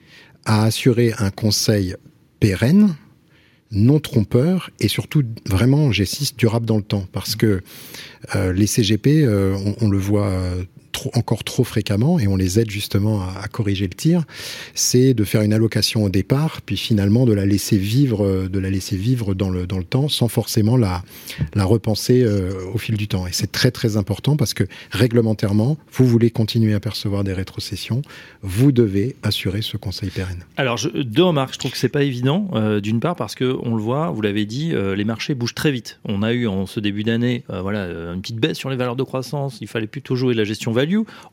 à 0.44 0.64
assurer 0.64 1.12
un 1.18 1.30
conseil 1.30 1.94
pérenne, 2.40 2.96
non 3.72 4.00
trompeur 4.00 4.70
et 4.80 4.88
surtout 4.88 5.22
vraiment, 5.46 5.92
j'insiste, 5.92 6.38
durable 6.38 6.66
dans 6.66 6.76
le 6.76 6.82
temps. 6.82 7.06
Parce 7.12 7.36
que 7.36 7.62
euh, 8.34 8.52
les 8.52 8.66
CGP, 8.66 9.24
euh, 9.24 9.56
on, 9.80 9.88
le 9.88 9.98
voit 9.98 10.28
euh, 10.28 10.64
trop, 10.92 11.10
encore 11.14 11.44
trop 11.44 11.64
fréquemment, 11.64 12.18
et 12.18 12.26
on 12.26 12.36
les 12.36 12.60
aide 12.60 12.70
justement 12.70 13.22
à, 13.22 13.48
corriger 13.48 13.86
le 13.86 13.94
tir, 13.94 14.24
c'est 14.74 15.14
de 15.14 15.24
faire 15.24 15.42
une 15.42 15.52
allocation 15.52 16.04
au 16.04 16.08
départ, 16.08 16.60
puis 16.62 16.76
finalement 16.76 17.26
de 17.26 17.32
la 17.32 17.46
laisser 17.46 17.76
vivre, 17.76 18.48
de 18.48 18.58
la 18.58 18.70
laisser 18.70 18.96
vivre 18.96 19.34
dans 19.34 19.50
le, 19.50 19.66
dans 19.66 19.78
le 19.78 19.84
temps, 19.84 20.08
sans 20.08 20.28
forcément 20.28 20.76
la, 20.76 21.02
la 21.54 21.64
repenser 21.64 22.22
euh, 22.22 22.52
au 22.72 22.78
fil 22.78 22.96
du 22.96 23.08
temps. 23.08 23.26
Et 23.26 23.32
c'est 23.32 23.52
très 23.52 23.70
très 23.70 23.96
important 23.96 24.36
parce 24.36 24.54
que 24.54 24.64
réglementairement, 24.90 25.76
vous 25.92 26.06
voulez 26.06 26.30
continuer 26.30 26.74
à 26.74 26.80
percevoir 26.80 27.24
des 27.24 27.32
rétrocessions, 27.32 28.02
vous 28.42 28.72
devez 28.72 29.16
assurer 29.22 29.62
ce 29.62 29.76
conseil 29.76 30.10
pérenne. 30.10 30.44
Alors, 30.56 30.76
je, 30.76 30.88
deux 30.88 31.24
remarques. 31.24 31.54
Je 31.54 31.58
trouve 31.58 31.72
que 31.72 31.78
c'est 31.78 31.88
pas 31.88 32.02
évident. 32.02 32.48
Euh, 32.54 32.80
D'une 32.80 33.00
part 33.00 33.16
parce 33.16 33.34
que 33.34 33.56
on 33.62 33.74
le 33.74 33.82
voit, 33.82 34.10
vous 34.10 34.22
l'avez 34.22 34.46
dit, 34.46 34.72
euh, 34.72 34.94
les 34.94 35.04
marchés 35.04 35.34
bougent 35.34 35.54
très 35.54 35.70
vite. 35.70 36.00
On 36.04 36.22
a 36.22 36.32
eu 36.32 36.46
en 36.46 36.66
ce 36.66 36.80
début 36.80 37.02
d'année, 37.02 37.44
voilà, 37.48 37.84
une 38.12 38.20
petite 38.20 38.38
baisse 38.38 38.56
sur 38.56 38.70
les 38.70 38.76
valeurs 38.76 38.96
de 38.96 39.02
croissance. 39.02 39.58
Il 39.60 39.68
fallait 39.68 39.86
plutôt 39.86 40.16
jouer 40.16 40.34
de 40.34 40.38
la 40.38 40.44
gestion 40.44 40.72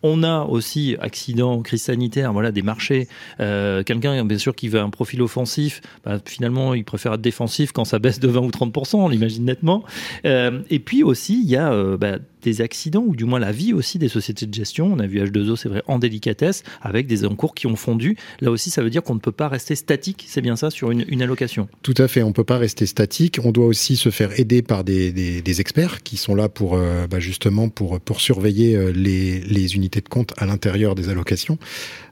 On 0.03 0.23
a 0.23 0.43
aussi 0.43 0.95
accident, 0.99 1.61
crise 1.61 1.83
sanitaire, 1.83 2.33
voilà, 2.33 2.51
des 2.51 2.61
marchés. 2.61 3.07
Euh, 3.39 3.83
Quelqu'un, 3.83 4.23
bien 4.25 4.37
sûr, 4.37 4.55
qui 4.55 4.69
veut 4.69 4.79
un 4.79 4.89
profil 4.89 5.21
offensif, 5.21 5.81
bah, 6.05 6.19
finalement, 6.25 6.73
il 6.73 6.83
préfère 6.83 7.13
être 7.13 7.21
défensif 7.21 7.71
quand 7.71 7.85
ça 7.85 7.99
baisse 7.99 8.19
de 8.19 8.27
20 8.27 8.41
ou 8.41 8.49
30% 8.49 8.97
on 8.97 9.09
l'imagine 9.09 9.45
nettement. 9.45 9.83
Euh, 10.25 10.61
et 10.69 10.79
puis 10.79 11.03
aussi, 11.03 11.41
il 11.43 11.49
y 11.49 11.55
a 11.55 11.71
euh, 11.71 11.97
bah, 11.97 12.17
des 12.43 12.61
accidents, 12.61 13.03
ou 13.05 13.15
du 13.15 13.25
moins 13.25 13.39
la 13.39 13.51
vie 13.51 13.73
aussi 13.73 13.97
des 13.97 14.09
sociétés 14.09 14.45
de 14.45 14.53
gestion. 14.53 14.91
On 14.93 14.99
a 14.99 15.07
vu 15.07 15.19
H2O, 15.19 15.55
c'est 15.55 15.69
vrai, 15.69 15.83
en 15.87 15.99
délicatesse, 15.99 16.63
avec 16.81 17.07
des 17.07 17.25
encours 17.25 17.55
qui 17.55 17.67
ont 17.67 17.75
fondu. 17.75 18.17
Là 18.41 18.51
aussi, 18.51 18.69
ça 18.69 18.81
veut 18.81 18.89
dire 18.89 19.03
qu'on 19.03 19.15
ne 19.15 19.19
peut 19.19 19.31
pas 19.31 19.47
rester 19.47 19.75
statique, 19.75 20.25
c'est 20.27 20.41
bien 20.41 20.55
ça, 20.55 20.69
sur 20.69 20.91
une, 20.91 21.21
allocation? 21.21 21.67
Tout 21.81 21.95
à 21.97 22.07
fait, 22.07 22.21
on 22.21 22.29
ne 22.29 22.33
peut 22.33 22.43
pas 22.43 22.57
rester 22.57 22.85
statique. 22.85 23.39
On 23.43 23.51
doit 23.51 23.65
aussi 23.65 23.95
se 23.95 24.09
faire 24.09 24.39
aider 24.39 24.61
par 24.61 24.83
des, 24.83 25.59
experts 25.59 26.03
qui 26.03 26.17
sont 26.17 26.35
là 26.35 26.49
pour 26.49 26.75
euh, 26.75 27.07
bah, 27.07 27.19
justement 27.19 27.69
pour, 27.69 27.99
surveiller 28.19 28.75
euh, 28.75 28.91
les, 28.91 29.75
unités 29.75 30.01
de 30.01 30.09
compte 30.09 30.33
à 30.37 30.45
l'intérieur 30.45 30.95
des 30.95 31.09
allocations. 31.09 31.57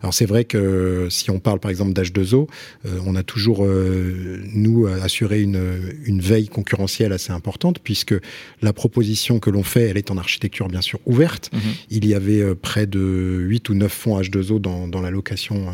Alors 0.02 0.14
c'est 0.14 0.26
vrai 0.26 0.46
que 0.46 1.08
si 1.10 1.30
on 1.32 1.40
parle 1.40 1.60
par 1.60 1.72
exemple 1.72 1.94
d'H2O, 1.94 2.48
euh, 2.86 3.00
on 3.06 3.16
a 3.16 3.24
toujours, 3.24 3.66
nous, 3.66 4.88
assuré 4.88 5.42
une, 5.42 5.96
une 6.06 6.20
veille 6.20 6.48
concurrentielle 6.48 7.14
assez 7.14 7.32
importante, 7.32 7.80
puisque 7.80 8.16
la 8.62 8.74
proposition 8.74 9.40
que 9.40 9.50
l'on 9.50 9.64
fait, 9.64 9.84
elle 9.84 9.98
est 9.98 10.12
en 10.12 10.15
architecture 10.18 10.68
bien 10.68 10.82
sûr 10.82 11.00
ouverte. 11.06 11.50
Mmh. 11.54 11.60
Il 11.90 12.08
y 12.08 12.14
avait 12.14 12.42
euh, 12.42 12.56
près 12.56 12.88
de 12.88 13.00
8 13.00 13.70
ou 13.70 13.74
9 13.76 13.92
fonds 13.92 14.20
H2O 14.20 14.60
dans, 14.60 14.88
dans 14.88 15.02
l'allocation, 15.02 15.74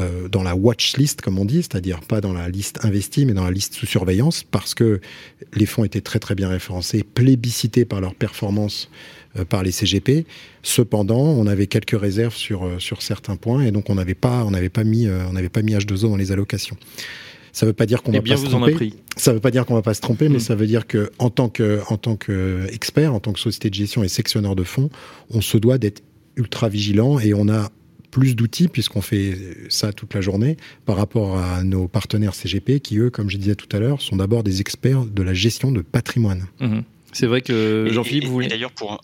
euh, 0.00 0.28
dans 0.28 0.42
la 0.42 0.54
watch 0.54 0.96
list, 0.96 1.20
comme 1.20 1.38
on 1.38 1.44
dit, 1.44 1.62
c'est-à-dire 1.62 2.00
pas 2.00 2.20
dans 2.20 2.32
la 2.32 2.48
liste 2.48 2.84
investie, 2.84 3.26
mais 3.26 3.34
dans 3.34 3.44
la 3.44 3.50
liste 3.50 3.74
sous 3.74 3.86
surveillance, 3.86 4.44
parce 4.44 4.74
que 4.74 5.00
les 5.54 5.66
fonds 5.66 5.84
étaient 5.84 6.00
très 6.00 6.18
très 6.18 6.34
bien 6.34 6.48
référencés, 6.48 7.02
plébiscités 7.02 7.84
par 7.84 8.00
leur 8.00 8.14
performance 8.14 8.90
par 9.48 9.62
les 9.62 9.72
CGP. 9.72 10.26
Cependant, 10.62 11.22
on 11.22 11.46
avait 11.46 11.66
quelques 11.66 11.98
réserves 11.98 12.34
sur 12.34 12.70
sur 12.78 13.00
certains 13.00 13.36
points 13.36 13.62
et 13.62 13.70
donc 13.70 13.88
on 13.88 13.94
n'avait 13.94 14.14
pas 14.14 14.44
on 14.44 14.52
pas 14.68 14.84
mis 14.84 15.08
on 15.08 15.32
n'avait 15.32 15.48
pas 15.48 15.62
mis 15.62 15.72
H2O 15.72 16.10
dans 16.10 16.16
les 16.16 16.32
allocations. 16.32 16.76
Ça 17.52 17.66
ne 17.66 17.70
veut 17.70 17.74
pas 17.74 17.86
dire 17.86 18.02
qu'on 18.02 18.12
va 18.12 18.22
pas 18.22 18.36
se 18.36 18.46
tromper. 18.46 18.92
Ça 19.16 19.32
veut 19.32 19.40
pas 19.40 19.50
dire 19.50 19.66
qu'on 19.66 19.74
va 19.74 19.82
pas 19.82 19.94
se 19.94 20.00
tromper, 20.00 20.28
mais 20.28 20.38
mm. 20.38 20.40
ça 20.40 20.54
veut 20.54 20.66
dire 20.66 20.86
que 20.86 21.10
en 21.18 21.30
tant 21.30 21.48
que 21.48 21.80
en 21.88 21.98
tant 21.98 22.16
qu'expert, 22.16 23.14
en 23.14 23.20
tant 23.20 23.32
que 23.32 23.40
société 23.40 23.68
de 23.68 23.74
gestion 23.74 24.02
et 24.02 24.08
sectionneur 24.08 24.56
de 24.56 24.64
fonds, 24.64 24.90
on 25.30 25.40
se 25.40 25.58
doit 25.58 25.78
d'être 25.78 26.02
ultra 26.36 26.68
vigilant 26.68 27.18
et 27.18 27.34
on 27.34 27.48
a 27.48 27.70
plus 28.10 28.36
d'outils 28.36 28.68
puisqu'on 28.68 29.00
fait 29.00 29.36
ça 29.68 29.92
toute 29.92 30.14
la 30.14 30.20
journée 30.20 30.56
par 30.86 30.96
rapport 30.96 31.38
à 31.38 31.62
nos 31.62 31.88
partenaires 31.88 32.34
CGP 32.34 32.80
qui 32.80 32.98
eux, 32.98 33.10
comme 33.10 33.28
je 33.28 33.36
disais 33.36 33.54
tout 33.54 33.74
à 33.74 33.80
l'heure, 33.80 34.00
sont 34.00 34.16
d'abord 34.16 34.42
des 34.42 34.60
experts 34.60 35.04
de 35.04 35.22
la 35.22 35.34
gestion 35.34 35.72
de 35.72 35.82
patrimoine. 35.82 36.46
Mm-hmm. 36.60 36.82
C'est 37.12 37.26
vrai 37.26 37.42
que 37.42 37.88
Jean-Philippe, 37.90 38.24
vous 38.24 38.32
voulez. 38.32 38.48
D'ailleurs, 38.48 38.72
pour 38.72 38.98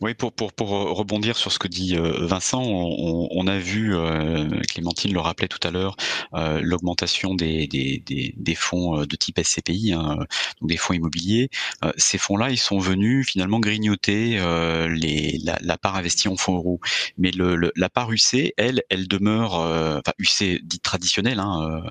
oui, 0.00 0.14
pour, 0.14 0.32
pour, 0.32 0.52
pour 0.52 0.68
rebondir 0.68 1.36
sur 1.36 1.52
ce 1.52 1.58
que 1.58 1.68
dit 1.68 1.96
euh, 1.96 2.26
Vincent, 2.26 2.62
on, 2.62 3.46
a 3.46 3.58
vu, 3.58 3.94
euh, 3.94 4.48
Clémentine 4.68 5.12
le 5.12 5.20
rappelait 5.20 5.48
tout 5.48 5.66
à 5.66 5.70
l'heure, 5.70 5.96
euh, 6.34 6.60
l'augmentation 6.62 7.34
des, 7.34 7.66
des, 7.66 8.02
des, 8.36 8.54
fonds 8.54 9.04
de 9.04 9.16
type 9.16 9.40
SCPI, 9.42 9.92
hein, 9.92 10.18
donc 10.60 10.70
des 10.70 10.76
fonds 10.76 10.94
immobiliers. 10.94 11.50
ces 11.96 12.18
fonds-là, 12.18 12.50
ils 12.50 12.58
sont 12.58 12.78
venus 12.78 13.26
finalement 13.28 13.60
grignoter 13.60 14.38
les, 14.88 15.38
la, 15.44 15.58
la, 15.60 15.78
part 15.78 15.96
investie 15.96 16.28
en 16.28 16.36
fonds 16.36 16.56
euros. 16.56 16.80
Mais 17.18 17.30
le, 17.30 17.72
la 17.74 17.88
part 17.88 18.12
UC, 18.12 18.52
elle, 18.56 18.82
elle 18.90 19.08
demeure, 19.08 19.54
enfin 19.54 20.12
UC 20.18 20.60
dite 20.62 20.82
traditionnelle, 20.82 21.40
hein, 21.40 21.82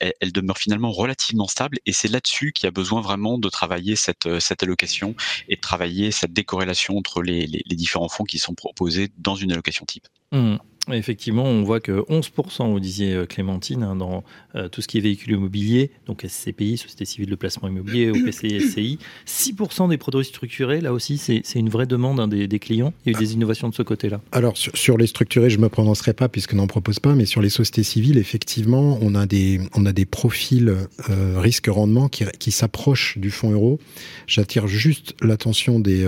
elle, 0.00 0.14
elle, 0.20 0.32
demeure 0.32 0.58
finalement 0.58 0.90
relativement 0.90 1.46
stable 1.46 1.78
et 1.86 1.92
c'est 1.92 2.08
là-dessus 2.08 2.52
qu'il 2.52 2.66
y 2.66 2.68
a 2.68 2.72
besoin 2.72 3.00
vraiment 3.00 3.38
de 3.38 3.48
travailler 3.48 3.96
cette, 3.96 4.40
cette 4.40 4.62
allocation 4.62 5.14
et 5.48 5.56
de 5.56 5.60
travailler 5.60 6.10
cette 6.10 6.32
décorrélation 6.32 6.96
entre 7.04 7.22
les, 7.22 7.46
différents 7.70 8.08
fonds 8.08 8.24
qui 8.24 8.38
sont 8.38 8.54
proposés 8.54 9.10
dans 9.18 9.34
une 9.34 9.52
allocation 9.52 9.84
type. 9.84 10.06
Mmh. 10.32 10.56
Effectivement, 10.92 11.44
on 11.44 11.62
voit 11.62 11.80
que 11.80 12.04
11%, 12.10 12.70
vous 12.70 12.80
disiez 12.80 13.14
euh, 13.14 13.26
Clémentine, 13.26 13.82
hein, 13.82 13.96
dans 13.96 14.22
euh, 14.54 14.68
tout 14.68 14.82
ce 14.82 14.88
qui 14.88 14.98
est 14.98 15.00
véhicule 15.00 15.32
immobilier, 15.32 15.90
donc 16.06 16.24
SCPI, 16.28 16.76
Société 16.76 17.06
Civile 17.06 17.30
de 17.30 17.34
Placement 17.36 17.68
Immobilier, 17.68 18.10
OPCI, 18.10 18.60
SCI, 18.60 18.98
6% 19.26 19.88
des 19.88 19.96
produits 19.96 20.24
structurés, 20.24 20.80
là 20.80 20.92
aussi, 20.92 21.16
c'est 21.16 21.42
une 21.54 21.70
vraie 21.70 21.86
demande 21.86 22.20
hein, 22.20 22.28
des, 22.28 22.58
clients. 22.58 22.92
Il 23.04 23.12
y 23.12 23.14
a 23.14 23.18
eu 23.18 23.20
des 23.20 23.32
innovations 23.32 23.68
de 23.68 23.74
ce 23.74 23.82
côté-là. 23.82 24.20
Alors, 24.32 24.56
sur, 24.56 24.98
les 24.98 25.06
structurés, 25.06 25.50
je 25.50 25.56
ne 25.56 25.62
me 25.62 25.68
prononcerai 25.68 26.12
pas 26.12 26.28
puisque 26.28 26.54
n'en 26.54 26.66
propose 26.66 27.00
pas, 27.00 27.14
mais 27.14 27.24
sur 27.24 27.40
les 27.40 27.48
sociétés 27.48 27.82
civiles, 27.82 28.18
effectivement, 28.18 28.98
on 29.00 29.14
a 29.14 29.26
des, 29.26 29.60
on 29.74 29.86
a 29.86 29.92
des 29.92 30.04
profils 30.04 30.68
euh, 30.68 31.40
risque-rendement 31.40 32.08
qui, 32.08 32.52
s'approchent 32.52 33.18
du 33.18 33.30
fonds 33.30 33.50
euro. 33.50 33.80
J'attire 34.26 34.68
juste 34.68 35.14
l'attention 35.22 35.80
des 35.80 36.04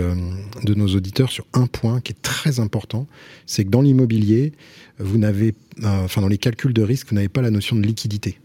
de 0.62 0.74
nos 0.74 0.88
auditeurs 0.88 1.32
sur 1.32 1.46
un 1.54 1.66
point 1.66 2.00
qui 2.00 2.12
est 2.12 2.22
très 2.22 2.60
important, 2.60 3.06
c'est 3.46 3.64
que 3.64 3.70
dans 3.70 3.82
l'immobilier, 3.82 4.52
vous 4.98 5.18
n'avez, 5.18 5.54
euh, 5.82 6.04
enfin 6.04 6.20
dans 6.20 6.28
les 6.28 6.38
calculs 6.38 6.72
de 6.72 6.82
risque, 6.82 7.08
vous 7.08 7.14
n'avez 7.14 7.28
pas 7.28 7.42
la 7.42 7.50
notion 7.50 7.76
de 7.76 7.86
liquidité. 7.86 8.38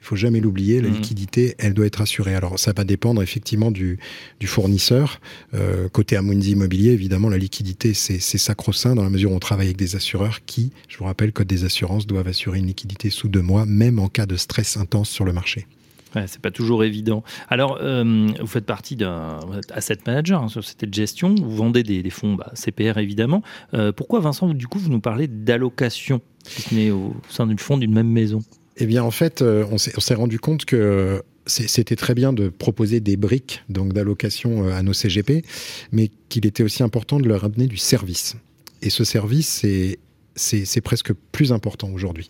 Il 0.00 0.04
faut 0.04 0.16
jamais 0.16 0.40
l'oublier, 0.40 0.80
la 0.80 0.88
mmh. 0.88 0.94
liquidité, 0.94 1.54
elle 1.58 1.74
doit 1.74 1.86
être 1.86 2.00
assurée. 2.00 2.34
Alors 2.34 2.58
ça 2.58 2.72
va 2.72 2.84
dépendre 2.84 3.20
effectivement 3.20 3.70
du, 3.70 3.98
du 4.38 4.46
fournisseur. 4.46 5.20
Euh, 5.54 5.88
côté 5.88 6.16
Amundi 6.16 6.52
Immobilier, 6.52 6.92
évidemment, 6.92 7.28
la 7.28 7.38
liquidité, 7.38 7.94
c'est 7.94 8.18
sacro-saint 8.20 8.94
dans 8.94 9.02
la 9.02 9.10
mesure 9.10 9.32
où 9.32 9.34
on 9.34 9.40
travaille 9.40 9.66
avec 9.66 9.76
des 9.76 9.96
assureurs 9.96 10.44
qui, 10.46 10.70
je 10.88 10.98
vous 10.98 11.04
rappelle, 11.04 11.32
Code 11.32 11.48
des 11.48 11.64
assurances 11.64 12.06
doivent 12.06 12.28
assurer 12.28 12.58
une 12.58 12.68
liquidité 12.68 13.10
sous 13.10 13.28
deux 13.28 13.42
mois, 13.42 13.66
même 13.66 13.98
en 13.98 14.08
cas 14.08 14.26
de 14.26 14.36
stress 14.36 14.76
intense 14.76 15.10
sur 15.10 15.24
le 15.24 15.32
marché. 15.32 15.66
Ouais, 16.14 16.24
c'est 16.26 16.40
pas 16.40 16.50
toujours 16.50 16.84
évident. 16.84 17.22
Alors, 17.48 17.78
euh, 17.82 18.28
vous 18.40 18.46
faites 18.46 18.64
partie 18.64 18.96
d'un 18.96 19.40
asset 19.70 19.98
manager, 20.06 20.42
hein, 20.42 20.48
société 20.48 20.86
de 20.86 20.94
gestion. 20.94 21.34
Vous 21.34 21.54
vendez 21.54 21.82
des, 21.82 22.08
fonds 22.10 22.34
bah, 22.34 22.50
CPR 22.54 22.98
évidemment. 22.98 23.42
Euh, 23.74 23.92
pourquoi, 23.92 24.20
Vincent, 24.20 24.48
du 24.48 24.66
coup, 24.66 24.78
vous 24.78 24.90
nous 24.90 25.00
parlez 25.00 25.28
d'allocation, 25.28 26.20
si 26.46 26.62
ce 26.62 26.74
n'est 26.74 26.90
au 26.90 27.14
sein 27.28 27.46
du 27.46 27.56
fond 27.58 27.76
d'une 27.76 27.92
même 27.92 28.10
maison? 28.10 28.40
Eh 28.78 28.86
bien, 28.86 29.02
en 29.02 29.10
fait, 29.10 29.42
euh, 29.42 29.66
on 29.70 29.78
s'est 29.78 30.14
rendu 30.14 30.38
compte 30.38 30.64
que 30.64 31.22
c'était 31.46 31.96
très 31.96 32.14
bien 32.14 32.32
de 32.32 32.48
proposer 32.48 33.00
des 33.00 33.16
briques 33.16 33.64
donc 33.68 33.94
d'allocation 33.94 34.68
à 34.68 34.82
nos 34.82 34.92
CGP, 34.92 35.44
mais 35.92 36.10
qu'il 36.28 36.46
était 36.46 36.62
aussi 36.62 36.82
important 36.82 37.18
de 37.18 37.28
leur 37.28 37.44
amener 37.44 37.66
du 37.66 37.78
service. 37.78 38.36
Et 38.82 38.90
ce 38.90 39.04
service, 39.04 39.48
c'est 39.48 39.98
c'est 40.38 40.80
presque 40.80 41.12
plus 41.32 41.52
important 41.52 41.90
aujourd'hui. 41.90 42.28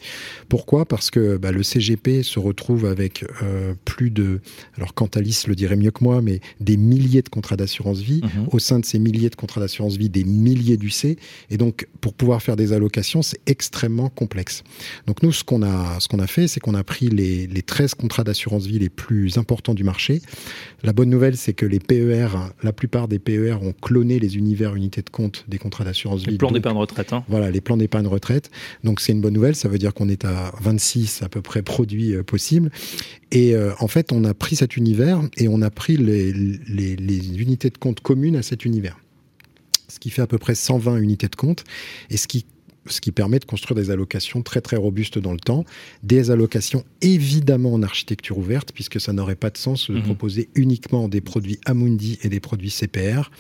Pourquoi? 0.49 0.85
Parce 0.85 1.11
que 1.11 1.37
bah, 1.37 1.53
le 1.53 1.62
CGP 1.62 2.23
se 2.23 2.38
retrouve 2.38 2.87
avec 2.87 3.25
euh, 3.43 3.75
plus 3.85 4.11
de, 4.11 4.41
alors 4.77 4.95
Cantalis 4.95 5.45
le 5.47 5.55
dirait 5.55 5.77
mieux 5.77 5.91
que 5.91 6.03
moi, 6.03 6.23
mais 6.23 6.41
des 6.61 6.77
milliers 6.77 7.23
de 7.23 7.29
contrats 7.29 7.57
d'assurance 7.57 8.00
vie. 8.00 8.21
Mhm. 8.23 8.49
Au 8.53 8.59
sein 8.59 8.79
de 8.79 8.85
ces 8.85 8.99
milliers 8.99 9.31
de 9.31 9.37
contrats 9.37 9.61
d'assurance 9.61 9.97
vie, 9.97 10.09
des 10.09 10.25
milliers 10.25 10.77
d'UC. 10.77 11.19
Et 11.50 11.57
donc, 11.57 11.87
pour 12.00 12.15
pouvoir 12.15 12.43
faire 12.43 12.57
des 12.57 12.73
allocations, 12.73 13.23
c'est 13.23 13.41
extrêmement 13.47 14.09
complexe. 14.09 14.65
Donc 15.07 15.23
nous, 15.23 15.33
ce 15.33 15.45
qu'on 15.45 15.62
a, 15.62 16.00
ce 16.00 16.09
qu'on 16.09 16.19
a 16.19 16.27
fait, 16.27 16.49
c'est 16.49 16.61
qu'on 16.61 16.75
a 16.75 16.85
pris 16.85 17.09
les, 17.09 17.47
les 17.47 17.62
13 17.62 17.95
contrats 17.95 18.25
d'assurance 18.25 18.67
vie 18.67 18.79
les 18.79 18.88
plus 18.88 19.38
importants 19.38 19.75
du 19.75 19.85
marché. 19.85 20.23
La 20.83 20.93
bonne 20.93 21.11
nouvelle, 21.11 21.37
c'est 21.37 21.53
que 21.53 21.67
les 21.67 21.81
PER, 21.81 22.29
la 22.62 22.73
plupart 22.73 23.09
des 23.09 23.19
PER 23.19 23.57
ont 23.62 23.73
cloné 23.73 24.19
les 24.19 24.37
univers 24.37 24.75
unités 24.75 25.03
de 25.03 25.11
compte 25.11 25.45
des 25.49 25.59
contrats 25.59 25.85
d'assurance 25.85 26.23
vie. 26.23 26.33
Les 26.33 26.38
plans 26.38 26.50
d'épargne 26.50 26.77
retraite. 26.77 27.12
Hein. 27.12 27.25
Voilà, 27.29 27.50
les 27.50 27.61
plans 27.61 27.77
d'épargne 27.77 27.98
de 28.02 28.09
retraite. 28.09 28.50
Donc 28.85 29.00
c'est 29.00 29.12
une 29.12 29.21
bonne 29.21 29.35
nouvelle, 29.35 29.57
ça 29.57 29.69
veut 29.69 29.78
dire 29.78 29.95
qu'on 29.95 30.09
est 30.09 30.25
à 30.25 30.52
26 30.61 31.23
à 31.23 31.28
peu 31.28 31.43
près 31.43 31.62
produits 31.62 32.14
euh, 32.14 32.23
possibles. 32.23 32.71
Et 33.31 33.55
euh, 33.55 33.73
en 33.81 33.88
fait, 33.88 34.12
on 34.12 34.25
a 34.25 34.35
pris 34.35 34.57
cet 34.57 34.76
univers 34.76 35.21
et 35.37 35.49
on 35.49 35.62
a 35.62 35.71
pris 35.71 35.97
les, 35.97 36.33
les, 36.33 37.40
unités 37.40 37.71
de 37.71 37.78
compte 37.78 38.00
communes 38.00 38.37
à 38.37 38.43
cet 38.43 38.64
univers. 38.64 38.99
Ce 39.88 39.99
qui 39.99 40.11
fait 40.11 40.23
à 40.23 40.26
peu 40.26 40.38
près 40.38 40.55
120 40.55 40.97
unités 40.99 41.28
de 41.28 41.37
compte 41.37 41.64
et 42.11 42.17
ce 42.17 42.26
qui 42.26 42.45
ce 42.93 43.00
qui 43.00 43.12
permet 43.12 43.38
de 43.38 43.45
construire 43.45 43.76
des 43.76 43.90
allocations 43.90 44.43
très 44.43 44.61
très 44.61 44.76
robustes 44.76 45.19
dans 45.19 45.33
le 45.33 45.40
temps, 45.40 45.64
des 46.02 46.31
allocations 46.31 46.85
évidemment 47.00 47.75
en 47.75 47.83
architecture 47.83 48.38
ouverte, 48.38 48.73
puisque 48.73 49.00
ça 49.00 49.12
n'aurait 49.12 49.37
pas 49.37 49.50
de 49.50 49.59
sens 49.59 49.90
de 49.90 49.97
mhm. 49.97 50.02
proposer 50.02 50.49
uniquement 50.55 51.09
des 51.09 51.21
produits 51.21 51.59
Amundi 51.67 52.19
et 52.23 52.28
des 52.28 52.40
produits 52.40 52.71
CPR. 52.71 53.31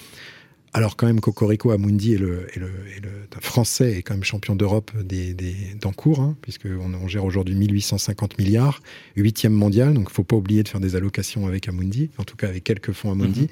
Alors 0.74 0.96
quand 0.96 1.06
même, 1.06 1.20
Cocorico 1.20 1.70
Amundi 1.70 2.14
est 2.14 2.18
le, 2.18 2.46
est 2.54 2.58
le, 2.58 2.70
est 2.96 3.00
le 3.02 3.10
français 3.40 3.98
est 3.98 4.02
quand 4.02 4.14
même 4.14 4.24
champion 4.24 4.54
d'Europe 4.56 4.90
des, 5.02 5.34
des 5.34 5.54
d'encours, 5.80 6.20
hein, 6.20 6.36
puisqu'on 6.42 6.92
on 6.94 7.08
gère 7.08 7.24
aujourd'hui 7.24 7.54
1850 7.54 8.38
milliards, 8.38 8.82
huitième 9.16 9.52
mondial, 9.52 9.94
donc 9.94 10.08
il 10.10 10.14
faut 10.14 10.24
pas 10.24 10.36
oublier 10.36 10.62
de 10.62 10.68
faire 10.68 10.80
des 10.80 10.96
allocations 10.96 11.46
avec 11.46 11.68
Amundi, 11.68 12.10
en 12.18 12.24
tout 12.24 12.36
cas 12.36 12.48
avec 12.48 12.64
quelques 12.64 12.92
fonds 12.92 13.12
Amundi. 13.12 13.42
Mhm. 13.42 13.48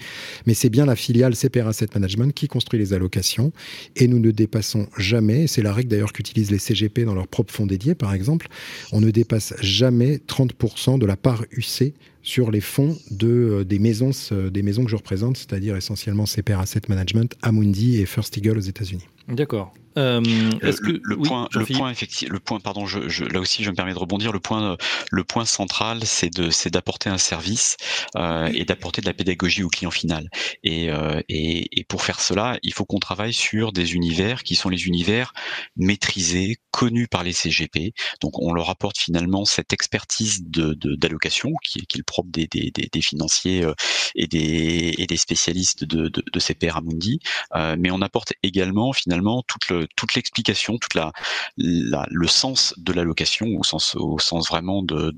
Mais 0.47 0.55
c'est 0.55 0.69
bien 0.69 0.87
la 0.87 0.97
filiale 0.97 1.35
CPR 1.35 1.69
Asset 1.69 1.89
Management 1.95 2.33
qui 2.35 2.49
construit 2.49 2.79
les 2.79 2.93
allocations, 2.93 3.53
et 3.95 4.09
nous 4.09 4.19
ne 4.19 4.31
dépassons 4.31 4.89
jamais, 4.97 5.47
c'est 5.47 5.63
la 5.63 5.73
règle 5.73 5.89
d'ailleurs 5.89 6.13
qu'utilisent 6.13 6.51
les 6.51 6.59
CGP 6.59 7.05
dans 7.05 7.15
leurs 7.15 7.29
propres 7.29 7.53
fonds 7.53 7.67
dédiés 7.67 7.95
par 7.95 8.13
exemple, 8.13 8.49
on 8.93 9.01
ne 9.01 9.11
dépasse 9.11 9.55
jamais 9.61 10.21
30% 10.29 10.99
de 10.99 11.07
la 11.07 11.17
part 11.17 11.45
UC 11.53 11.95
sur 12.27 12.51
les 12.51 12.61
fonds 12.61 12.99
de, 13.13 13.29
euh, 13.29 13.65
des, 13.65 13.79
maisons, 13.79 14.11
euh, 14.33 14.51
des 14.51 14.63
maisons 14.63 14.85
que 14.85 14.91
je 14.91 14.97
représente, 14.97 15.37
c'est-à-dire 15.37 15.77
essentiellement 15.77 16.25
CPR 16.27 16.59
Asset 16.59 16.83
Management, 16.89 17.37
Amundi 17.41 18.01
et 18.01 18.05
First 18.05 18.37
Eagle 18.37 18.59
aux 18.59 18.63
États-Unis. 18.63 19.07
D'accord. 19.29 19.73
Euh, 19.97 20.21
est-ce 20.63 20.81
que 20.81 21.01
le, 21.03 21.17
point, 21.17 21.49
le 21.53 21.65
point 21.65 21.91
effectivement, 21.91 22.35
le 22.35 22.41
point, 22.41 22.61
pardon, 22.61 22.87
je, 22.87 23.09
je, 23.09 23.25
là 23.25 23.41
aussi 23.41 23.65
je 23.65 23.71
me 23.71 23.77
permets 23.77 23.95
de 23.95 23.99
rebondir. 23.99 24.33
Le 24.33 24.41
point, 24.41 24.77
le 25.11 25.25
point 25.25 25.45
central, 25.45 26.05
c'est 26.05 26.31
de, 26.31 26.51
c'est 26.51 26.71
d'apporter 26.71 27.09
un 27.09 27.19
service 27.19 27.77
euh, 28.17 28.51
et 28.55 28.65
d'apporter 28.65 29.01
de 29.01 29.07
la 29.07 29.15
pédagogie 29.15 29.63
au 29.63 29.69
client 29.69 29.91
final. 29.91 30.29
Et, 30.65 30.91
euh, 30.91 31.21
et, 31.29 31.81
et 31.81 31.85
pour 31.85 32.03
faire 32.03 32.21
cela, 32.21 32.59
il 32.63 32.73
faut 32.73 32.85
qu'on 32.85 32.99
travaille 32.99 33.33
sur 33.33 33.73
des 33.73 33.95
univers 33.95 34.43
qui 34.43 34.55
sont 34.55 34.69
les 34.69 34.87
univers 34.87 35.33
maîtrisés, 35.77 36.57
connus 36.71 37.09
par 37.09 37.23
les 37.23 37.33
CGP. 37.33 37.95
Donc 38.21 38.39
on 38.39 38.53
leur 38.53 38.69
apporte 38.69 38.99
finalement 38.99 39.47
cette 39.47 39.73
expertise 39.73 40.43
de, 40.45 40.75
d'allocation 40.97 41.53
qui, 41.65 41.87
qui 41.87 41.97
est 41.97 42.01
le 42.01 42.05
propre 42.05 42.29
des, 42.31 42.47
des, 42.47 42.71
des, 42.71 43.01
financiers 43.01 43.65
euh, 43.65 43.73
et 44.15 44.27
des, 44.27 44.95
et 44.99 45.07
des 45.07 45.17
spécialistes 45.17 45.85
de, 45.85 46.09
de, 46.09 46.23
de 46.31 46.39
CPR 46.39 46.77
Amundi. 46.77 47.21
Euh, 47.55 47.77
mais 47.79 47.91
on 47.91 48.03
apporte 48.03 48.35
également 48.43 48.93
finalement 48.93 49.43
toute 49.47 49.69
le 49.71 49.86
toute 49.97 50.15
l'explication, 50.15 50.79
toute 50.79 50.95
la, 50.95 51.13
le 51.57 52.27
sens 52.27 52.75
de 52.77 52.93
l'allocation 52.93 53.47
au 53.59 53.65
sens 53.65 53.95
au 53.97 54.19
sens 54.19 54.49
vraiment 54.49 54.83
de 54.83 55.15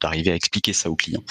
d'arriver 0.00 0.32
à 0.32 0.34
expliquer 0.34 0.72
ça 0.72 0.90
aux 0.90 0.96
clients. 0.96 1.22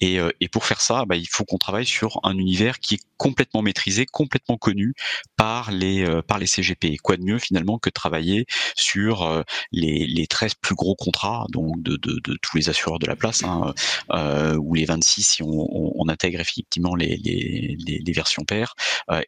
Et, 0.00 0.18
euh, 0.18 0.30
et 0.40 0.48
pour 0.48 0.64
faire 0.64 0.80
ça, 0.80 1.04
bah, 1.06 1.16
il 1.16 1.28
faut 1.28 1.44
qu'on 1.44 1.58
travaille 1.58 1.86
sur 1.86 2.20
un 2.22 2.36
univers 2.36 2.78
qui 2.80 2.94
est 2.94 3.00
complètement 3.16 3.62
maîtrisé, 3.62 4.06
complètement 4.06 4.56
connu 4.56 4.94
par 5.36 5.70
les 5.70 6.04
euh, 6.04 6.22
par 6.22 6.38
les 6.38 6.46
CGP. 6.46 6.96
Quoi 7.02 7.16
de 7.16 7.22
mieux 7.22 7.38
finalement 7.38 7.78
que 7.78 7.88
de 7.88 7.94
travailler 7.94 8.46
sur 8.76 9.22
euh, 9.22 9.42
les, 9.72 10.06
les 10.06 10.26
13 10.26 10.54
plus 10.54 10.74
gros 10.74 10.94
contrats 10.94 11.46
donc 11.50 11.82
de, 11.82 11.96
de, 11.96 12.20
de 12.22 12.38
tous 12.42 12.56
les 12.56 12.68
assureurs 12.68 12.98
de 12.98 13.06
la 13.06 13.16
place, 13.16 13.42
hein, 13.44 13.72
euh, 14.12 14.56
ou 14.56 14.74
les 14.74 14.84
26 14.84 15.22
si 15.22 15.42
on, 15.42 15.48
on, 15.48 15.92
on 15.94 16.08
intègre 16.08 16.40
effectivement 16.40 16.94
les, 16.94 17.16
les, 17.16 17.76
les, 17.78 18.12
versions 18.12 18.44
paires, 18.44 18.74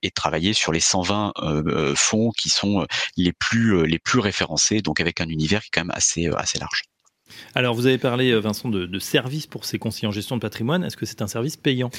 et 0.02 0.10
travailler 0.10 0.52
sur 0.52 0.72
les 0.72 0.80
120 0.80 1.32
fonds 1.96 2.30
qui 2.30 2.48
sont 2.48 2.86
les 3.16 3.32
plus 3.32 3.86
les 3.86 3.98
plus 3.98 4.20
référencés, 4.20 4.82
donc 4.82 5.00
avec 5.00 5.20
un 5.20 5.28
univers 5.28 5.62
qui 5.62 5.68
est 5.68 5.70
quand 5.74 5.82
même 5.82 5.96
assez 5.96 6.28
assez 6.36 6.58
large. 6.58 6.82
Alors, 7.54 7.74
vous 7.74 7.86
avez 7.86 7.98
parlé, 7.98 8.30
euh, 8.30 8.38
Vincent, 8.38 8.68
de, 8.68 8.86
de 8.86 8.98
services 8.98 9.46
pour 9.46 9.64
ces 9.64 9.78
conseillers 9.78 10.08
en 10.08 10.12
gestion 10.12 10.36
de 10.36 10.40
patrimoine. 10.40 10.84
Est-ce 10.84 10.96
que 10.96 11.06
c'est 11.06 11.22
un 11.22 11.26
service 11.26 11.56
payant? 11.56 11.90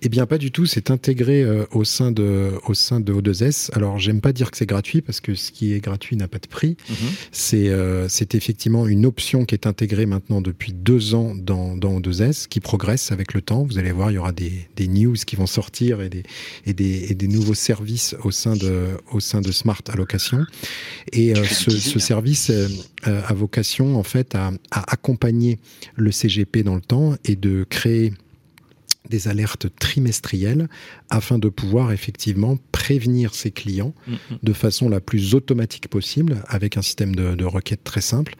Eh 0.00 0.08
bien, 0.08 0.26
pas 0.26 0.38
du 0.38 0.50
tout. 0.50 0.66
C'est 0.66 0.90
intégré 0.90 1.42
euh, 1.42 1.64
au 1.70 1.84
sein 1.84 2.12
de 2.12 2.52
au 2.66 2.74
sein 2.74 3.00
de 3.00 3.12
O2S. 3.12 3.70
Alors, 3.74 3.98
j'aime 3.98 4.20
pas 4.20 4.32
dire 4.32 4.50
que 4.50 4.56
c'est 4.56 4.66
gratuit 4.66 5.00
parce 5.00 5.20
que 5.20 5.34
ce 5.34 5.50
qui 5.52 5.72
est 5.72 5.80
gratuit 5.80 6.16
n'a 6.16 6.28
pas 6.28 6.38
de 6.38 6.46
prix. 6.46 6.76
Mhm. 6.88 6.96
C'est 7.30 7.68
euh, 7.68 8.08
c'est 8.08 8.34
effectivement 8.34 8.86
une 8.86 9.06
option 9.06 9.44
qui 9.44 9.54
est 9.54 9.66
intégrée 9.66 10.06
maintenant 10.06 10.40
depuis 10.40 10.72
deux 10.72 11.14
ans 11.14 11.34
dans, 11.34 11.76
dans 11.76 12.00
O2S, 12.00 12.48
qui 12.48 12.60
progresse 12.60 13.12
avec 13.12 13.34
le 13.34 13.42
temps. 13.42 13.64
Vous 13.64 13.78
allez 13.78 13.92
voir, 13.92 14.10
il 14.10 14.14
y 14.14 14.18
aura 14.18 14.32
des, 14.32 14.68
des 14.76 14.88
news 14.88 15.14
qui 15.26 15.36
vont 15.36 15.46
sortir 15.46 16.00
et 16.00 16.08
des, 16.08 16.22
et 16.66 16.72
des, 16.72 17.10
et 17.10 17.14
des 17.14 17.28
nouveaux 17.28 17.54
services 17.54 18.16
au 18.24 18.30
sein 18.30 18.56
de, 18.56 18.88
au 19.12 19.20
sein 19.20 19.40
de 19.40 19.52
Smart 19.52 19.82
Allocation. 19.88 20.44
Et 21.12 21.36
euh, 21.36 21.44
ce, 21.44 21.70
ce 21.70 21.98
service 21.98 22.50
a 23.04 23.34
vocation 23.34 23.98
en 23.98 24.02
fait 24.02 24.34
à, 24.34 24.52
à 24.72 24.92
accompagner 24.92 25.58
le 25.96 26.10
CGP 26.10 26.64
dans 26.64 26.74
le 26.74 26.80
temps 26.80 27.14
et 27.24 27.36
de 27.36 27.64
créer 27.68 28.12
des 29.10 29.26
alertes 29.28 29.66
trimestrielles 29.78 30.68
afin 31.10 31.38
de 31.38 31.48
pouvoir 31.48 31.92
effectivement 31.92 32.56
prévenir 32.70 33.34
ses 33.34 33.50
clients 33.50 33.94
Mhm. 34.06 34.38
de 34.42 34.52
façon 34.52 34.88
la 34.88 35.00
plus 35.00 35.34
automatique 35.34 35.88
possible 35.88 36.42
avec 36.48 36.76
un 36.76 36.82
système 36.82 37.14
de, 37.14 37.34
de 37.34 37.44
requête 37.44 37.82
très 37.84 38.00
simple. 38.00 38.34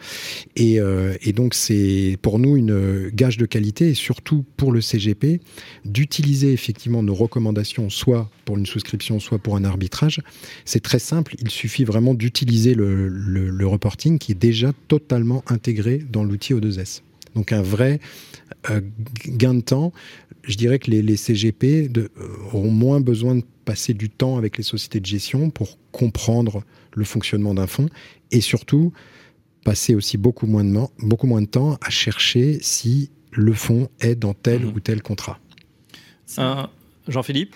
Et, 0.57 0.81
euh, 0.81 1.14
et 1.23 1.33
donc 1.33 1.54
c'est 1.54 2.16
pour 2.23 2.38
nous 2.38 2.57
une 2.57 3.09
gage 3.11 3.37
de 3.38 3.47
qualité 3.47 3.88
et 3.90 3.95
surtout 3.95 4.45
pour 4.57 4.73
le 4.73 4.81
CGP 4.81 5.40
d'utiliser 5.85 6.52
effectivement 6.52 7.02
nos 7.02 7.14
recommandations 7.14 7.90
soit 7.90 8.31
pour 8.45 8.57
une 8.59 8.66
souscription, 8.66 9.21
soit 9.21 9.38
pour 9.38 9.57
un 9.57 9.64
arbitrage. 9.64 10.21
C'est 10.64 10.81
très 10.83 10.99
simple, 10.99 11.35
il 11.38 11.50
suffit 11.50 11.85
vraiment 11.85 12.14
d'utiliser 12.14 12.75
le, 12.75 13.09
le, 13.09 13.49
le 13.50 13.66
reporting 13.66 14.19
qui 14.19 14.33
est 14.33 14.37
déjà 14.37 14.73
totalement 14.88 15.42
intégré 15.49 15.99
dans 16.11 16.25
l'outil 16.25 16.54
O2S. 16.54 17.02
Donc 17.35 17.52
un 17.52 17.62
vrai 17.62 17.99
euh, 18.71 18.80
gain 19.26 19.54
de 19.54 19.61
temps. 19.61 19.92
Je 20.44 20.56
dirais 20.56 20.78
que 20.78 20.90
les, 20.90 21.02
les 21.02 21.16
CGP 21.16 21.88
de, 21.88 22.11
euh, 22.18 22.28
auront 22.52 22.71
moins 22.71 23.00
besoin 23.00 23.37
de 23.37 23.44
passer 23.64 23.94
du 23.94 24.11
temps 24.11 24.37
avec 24.38 24.56
les 24.56 24.64
sociétés 24.64 25.00
de 25.00 25.06
gestion 25.06 25.50
pour 25.50 25.78
comprendre 25.92 26.64
le 26.94 27.04
fonctionnement 27.04 27.54
d'un 27.54 27.66
fonds 27.68 27.88
et 28.32 28.40
surtout 28.40 28.92
passer 29.64 29.94
aussi 29.94 30.16
beaucoup 30.16 30.47
moins 30.47 30.64
de, 30.64 30.76
beaucoup 30.99 31.26
moins 31.28 31.42
de 31.42 31.47
temps 31.47 31.78
à 31.80 31.90
chercher 31.90 32.59
si 32.61 33.11
le 33.30 33.52
fonds 33.52 33.88
est 34.00 34.16
dans 34.16 34.35
tel 34.35 34.62
Mhm. 34.66 34.73
ou 34.75 34.80
tel 34.80 35.02
contrat. 35.02 35.38
Jean-Philippe? 37.09 37.54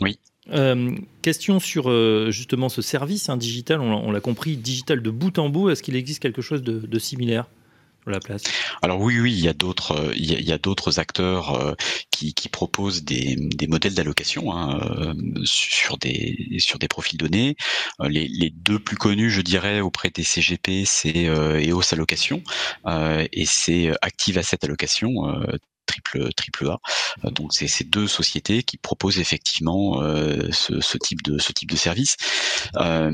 Oui. 0.00 0.18
Euh, 0.52 0.94
question 1.22 1.58
sur 1.58 1.88
euh, 1.88 2.30
justement 2.30 2.68
ce 2.68 2.82
service 2.82 3.28
hein, 3.30 3.36
digital, 3.36 3.80
on, 3.80 4.12
l'a- 4.12 4.20
compris, 4.20 4.56
digital 4.56 5.00
de 5.02 5.10
bout 5.10 5.38
en 5.38 5.48
bout. 5.48 5.70
Est-ce 5.70 5.82
qu'il 5.82 5.96
existe 5.96 6.20
quelque 6.20 6.42
chose 6.42 6.62
de, 6.62 6.80
de 6.80 6.98
similaire? 6.98 7.46
Alors 8.82 9.00
oui, 9.00 9.18
oui, 9.18 9.32
il 9.32 9.40
y 9.40 9.48
a 9.48 9.54
d'autres, 9.54 9.92
euh, 9.92 10.12
il 10.14 10.26
y 10.26 10.52
a, 10.52 10.58
d'autres 10.58 10.98
acteurs 10.98 11.54
euh, 11.54 11.74
qui, 12.10 12.32
proposent 12.48 13.02
des, 13.02 13.36
des 13.36 13.66
modèles 13.66 13.94
d'allocation 13.94 14.52
hein, 14.52 14.78
euh, 14.98 15.14
sur 15.44 15.96
des 15.98 16.56
sur 16.58 16.78
des 16.78 16.88
profils 16.88 17.18
donnés. 17.18 17.56
Les, 18.00 18.50
deux 18.50 18.78
plus 18.78 18.96
connus, 18.96 19.30
je 19.30 19.40
dirais, 19.40 19.80
auprès 19.80 20.10
des 20.10 20.22
CGP, 20.22 20.84
c'est 20.86 21.24
EOS 21.24 21.92
Allocation 21.92 22.42
et 22.86 23.46
c'est 23.46 23.92
Active 24.02 24.38
Asset 24.38 24.58
Allocation. 24.62 25.12
Triple 25.86 26.32
triple 26.34 26.70
A. 26.70 26.78
Euh, 27.24 27.30
Donc 27.30 27.52
c'est 27.52 27.68
ces 27.68 27.84
deux 27.84 28.06
sociétés 28.06 28.62
qui 28.62 28.76
proposent 28.76 29.18
effectivement 29.18 30.02
euh, 30.02 30.50
ce, 30.52 30.98
type 30.98 31.22
de 31.22 31.38
ce 31.38 31.52
type 31.52 31.70
de 31.70 31.76
service. 31.76 32.16
Euh, 32.76 33.10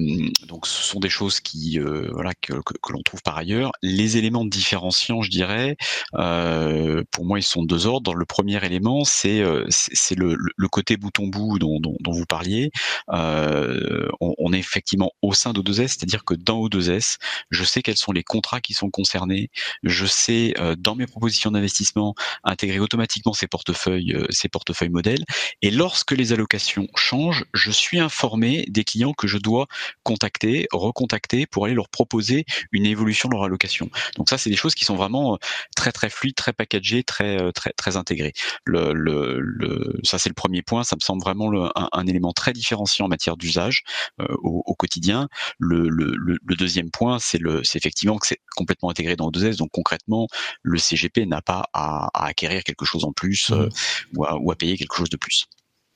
donc 0.46 0.66
ce 0.66 0.82
sont 0.82 1.00
des 1.00 1.08
choses 1.08 1.40
qui 1.40 1.78
voilà 1.78 2.32
que, 2.34 2.54
que, 2.54 2.92
l'on 2.92 3.02
trouve 3.02 3.22
par 3.22 3.36
ailleurs. 3.36 3.72
Les 3.82 4.16
éléments 4.16 4.44
différenciants, 4.44 5.22
je 5.22 5.30
dirais, 5.30 5.76
pour 6.12 7.24
moi 7.24 7.38
ils 7.38 7.42
sont 7.42 7.62
de 7.62 7.66
deux 7.66 7.86
ordres. 7.86 8.14
Le 8.14 8.24
premier 8.24 8.64
élément 8.64 9.04
c'est 9.04 9.42
c'est 9.68 10.14
le, 10.14 10.36
côté 10.70 10.96
bouton 10.96 11.26
bout 11.26 11.58
dont, 11.58 11.80
dont, 11.80 11.96
dont 12.00 12.12
vous 12.12 12.26
parliez. 12.26 12.70
On, 13.08 14.34
on 14.38 14.52
est 14.52 14.58
effectivement 14.58 15.12
au 15.22 15.32
sein 15.32 15.52
d'O2S, 15.52 15.88
c'est-à-dire 15.88 16.24
que 16.24 16.34
dans 16.34 16.66
O2S, 16.66 17.16
je 17.50 17.64
sais 17.64 17.82
quels 17.82 17.96
sont 17.96 18.12
les 18.12 18.22
contrats 18.22 18.60
qui 18.60 18.74
sont 18.74 18.90
concernés. 18.90 19.50
Je 19.82 20.06
sais 20.06 20.54
dans 20.78 20.94
mes 20.94 21.06
propositions 21.06 21.50
d'investissement 21.50 22.14
intégrer 22.60 22.78
automatiquement 22.78 23.32
ces 23.32 23.46
portefeuilles, 23.46 24.12
euh, 24.12 24.26
ces 24.28 24.48
portefeuilles 24.48 24.90
modèles. 24.90 25.24
Et 25.62 25.70
lorsque 25.70 26.12
les 26.12 26.32
allocations 26.32 26.86
changent, 26.94 27.44
je 27.54 27.70
suis 27.70 27.98
informé 27.98 28.66
des 28.68 28.84
clients 28.84 29.14
que 29.14 29.26
je 29.26 29.38
dois 29.38 29.66
contacter, 30.02 30.66
recontacter 30.70 31.46
pour 31.46 31.64
aller 31.64 31.74
leur 31.74 31.88
proposer 31.88 32.44
une 32.72 32.84
évolution 32.84 33.28
de 33.30 33.34
leur 33.34 33.44
allocation. 33.44 33.88
Donc 34.16 34.28
ça, 34.28 34.36
c'est 34.36 34.50
des 34.50 34.56
choses 34.56 34.74
qui 34.74 34.84
sont 34.84 34.94
vraiment 34.94 35.34
euh, 35.34 35.36
très 35.74 35.90
très 35.92 36.10
fluides, 36.10 36.34
très 36.34 36.52
packagées, 36.52 37.02
très 37.02 37.40
euh, 37.40 37.50
très 37.50 37.72
très 37.72 37.96
intégrées. 37.96 38.34
Le, 38.64 39.98
ça 40.02 40.18
c'est 40.18 40.28
le 40.28 40.34
premier 40.34 40.62
point. 40.62 40.84
Ça 40.84 40.96
me 40.96 41.04
semble 41.04 41.22
vraiment 41.22 41.50
un, 41.74 42.06
élément 42.06 42.32
très 42.32 42.52
différenciant 42.52 43.06
en 43.06 43.08
matière 43.08 43.36
d'usage 43.36 43.82
au, 44.18 44.74
quotidien. 44.74 45.28
Le, 45.58 45.88
deuxième 46.56 46.90
point, 46.90 47.18
c'est 47.18 47.38
c'est 47.62 47.78
effectivement 47.78 48.18
que 48.18 48.26
c'est 48.26 48.40
complètement 48.56 48.90
intégré 48.90 49.16
dans 49.16 49.30
O2S. 49.30 49.56
Donc 49.56 49.70
concrètement, 49.72 50.26
le 50.62 50.78
CGP 50.78 51.26
n'a 51.26 51.42
pas 51.42 51.64
à 51.72 52.08
acquérir 52.26 52.49
quelque 52.64 52.84
chose 52.84 53.04
en 53.04 53.12
plus 53.12 53.50
euh, 53.50 53.68
ou, 54.16 54.24
à, 54.24 54.36
ou 54.38 54.50
à 54.50 54.56
payer 54.56 54.76
quelque 54.76 54.94
chose 54.96 55.10
de 55.10 55.16
plus. 55.16 55.46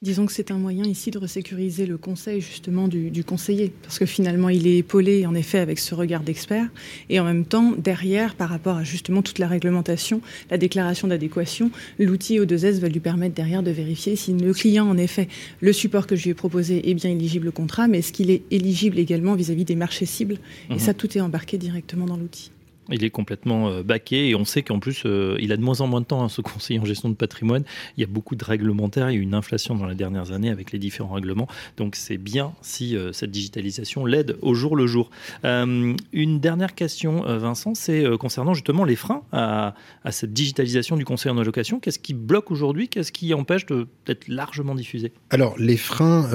Disons 0.03 0.27
que 0.27 0.33
c'est 0.35 0.51
un 0.51 0.59
moyen 0.59 0.85
ici 0.85 1.11
de 1.11 1.17
resécuriser 1.19 1.87
le 1.87 1.97
conseil 1.97 2.43
justement 2.43 2.89
du, 2.89 3.11
du 3.11 3.25
conseiller, 3.25 3.73
parce 3.83 3.99
que 3.99 4.05
finalement 4.05 4.51
il 4.51 4.67
est 4.67 4.79
épaulé 4.79 5.25
en 5.25 5.35
effet 5.35 5.59
avec 5.61 5.79
ce 5.79 5.95
regard 5.95 6.23
d'expert, 6.23 6.69
et 7.09 7.21
en 7.21 7.25
même 7.25 7.47
temps 7.47 7.73
derrière 7.79 8.35
par 8.35 8.51
rapport 8.51 8.77
à 8.77 8.85
justement 8.85 9.23
toute 9.23 9.39
la 9.39 9.49
réglementation, 9.49 10.21
la 10.51 10.59
déclaration 10.59 11.09
d'adéquation, 11.09 11.71
l'outil 11.99 12.39
O2S 12.39 12.81
va 12.81 12.89
lui 12.89 13.01
permettre 13.01 13.35
derrière 13.35 13.63
de 13.63 13.71
vérifier 13.71 14.15
si 14.15 14.35
le 14.35 14.53
client 14.53 14.87
en 14.87 14.99
effet 14.99 15.27
le 15.61 15.73
support 15.73 16.07
que 16.07 16.17
je 16.17 16.25
lui 16.25 16.31
ai 16.31 16.35
proposé 16.35 16.91
est 16.91 16.95
bien 16.95 17.09
éligible 17.11 17.49
au 17.49 17.53
contrat, 17.53 17.89
mais 17.89 18.01
est-ce 18.01 18.13
qu'il 18.13 18.31
est 18.31 18.43
éligible 18.51 18.99
également 18.99 19.35
vis-à-vis 19.37 19.65
des 19.65 19.77
marchés 19.77 20.07
cibles, 20.07 20.37
Mhm. 20.69 20.77
et 20.77 20.79
ça 20.81 20.93
tout 20.93 21.17
est 21.17 21.21
embarqué 21.23 21.57
directement 21.57 22.05
dans 22.05 22.19
l'outil. 22.19 22.51
Il 22.91 23.05
est 23.05 23.11
complètement 23.11 23.69
euh, 23.69 23.83
baqué 23.83 24.29
et 24.29 24.35
on 24.35 24.45
sait 24.45 24.63
qu'en 24.63 24.79
plus, 24.79 25.03
euh, 25.07 25.37
il 25.41 25.53
a 25.53 25.57
de 25.57 25.63
moins 25.63 25.81
en 25.81 25.87
moins 25.87 26.01
de 26.01 26.07
temps, 26.07 26.23
hein, 26.23 26.29
ce 26.29 26.41
conseiller 26.43 26.81
en 26.81 26.85
gestion 26.85 27.09
de 27.09 27.15
patrimoine. 27.15 27.65
Il 27.97 28.01
y 28.01 28.05
a 28.05 28.07
beaucoup 28.07 28.37
de 28.37 28.45
réglementaires, 28.45 29.11
il 29.11 29.15
y 29.15 29.17
a 29.17 29.21
eu 29.21 29.23
une 29.23 29.35
inflation 29.35 29.75
dans 29.75 29.87
les 29.87 29.95
dernières 29.95 30.33
années 30.33 30.51
avec 30.51 30.73
les 30.73 30.79
différents 30.79 31.15
règlements. 31.15 31.49
Donc 31.77 31.97
c'est 31.97 32.19
bien 32.19 32.53
si 32.63 32.97
euh, 32.97 33.13
cette 33.13 33.31
digitalisation 33.31 34.07
l'aide 34.07 34.37
au 34.43 34.55
jour 34.55 34.77
le 34.77 34.87
jour. 34.87 35.11
Une 35.45 36.41
dernière 36.41 36.75
question, 36.75 37.23
Vincent, 37.39 37.75
c'est 37.75 38.05
concernant 38.19 38.55
justement 38.55 38.85
les 38.85 38.97
freins 38.97 39.23
à, 39.33 39.75
à 40.05 40.13
cette 40.13 40.33
digitalisation 40.33 40.97
du 40.97 41.05
conseiller 41.05 41.35
en 41.35 41.39
allocation. 41.39 41.81
Qu'est-ce 41.81 41.99
qui 41.99 42.15
bloque 42.15 42.51
aujourd'hui? 42.51 42.89
Qu'est-ce 42.89 43.13
qui 43.13 43.35
empêche 43.35 43.67
d'être 43.67 44.29
largement 44.29 44.75
diffusé? 44.75 45.13
Alors, 45.31 45.59
les 45.59 45.77
freins, 45.77 46.29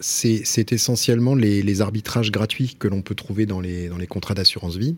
c'est 0.00 0.72
essentiellement 0.72 1.34
les, 1.34 1.62
les 1.62 1.80
arbitrages 1.80 2.30
gratuits 2.32 2.76
que 2.78 2.88
l'on 2.88 3.02
peut 3.02 3.14
trouver 3.14 3.46
dans 3.46 3.60
les, 3.60 3.88
dans 3.88 3.98
les 3.98 4.06
contrats 4.06 4.34
d'assurance 4.34 4.76
vie. 4.76 4.96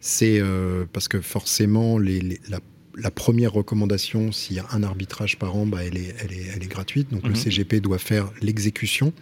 C'est 0.00 0.40
euh, 0.40 0.84
parce 0.92 1.08
que 1.08 1.20
forcément, 1.20 1.98
les, 1.98 2.40
la, 2.48 2.60
la 2.96 3.10
première 3.10 3.52
recommandation, 3.52 4.32
s'il 4.32 4.56
y 4.56 4.58
a 4.58 4.66
un 4.72 4.82
arbitrage 4.82 5.38
par 5.38 5.56
an, 5.56 5.66
bah, 5.66 5.84
elle, 5.84 5.96
est, 5.96 6.14
elle, 6.20 6.32
est, 6.32 6.46
elle 6.54 6.62
est 6.62 6.68
gratuite. 6.70 7.10
Donc, 7.10 7.24
Mhm. 7.24 7.30
le 7.30 7.34
CGP 7.36 7.80
doit 7.80 7.98
faire 7.98 8.30
l'exécution. 8.40 9.12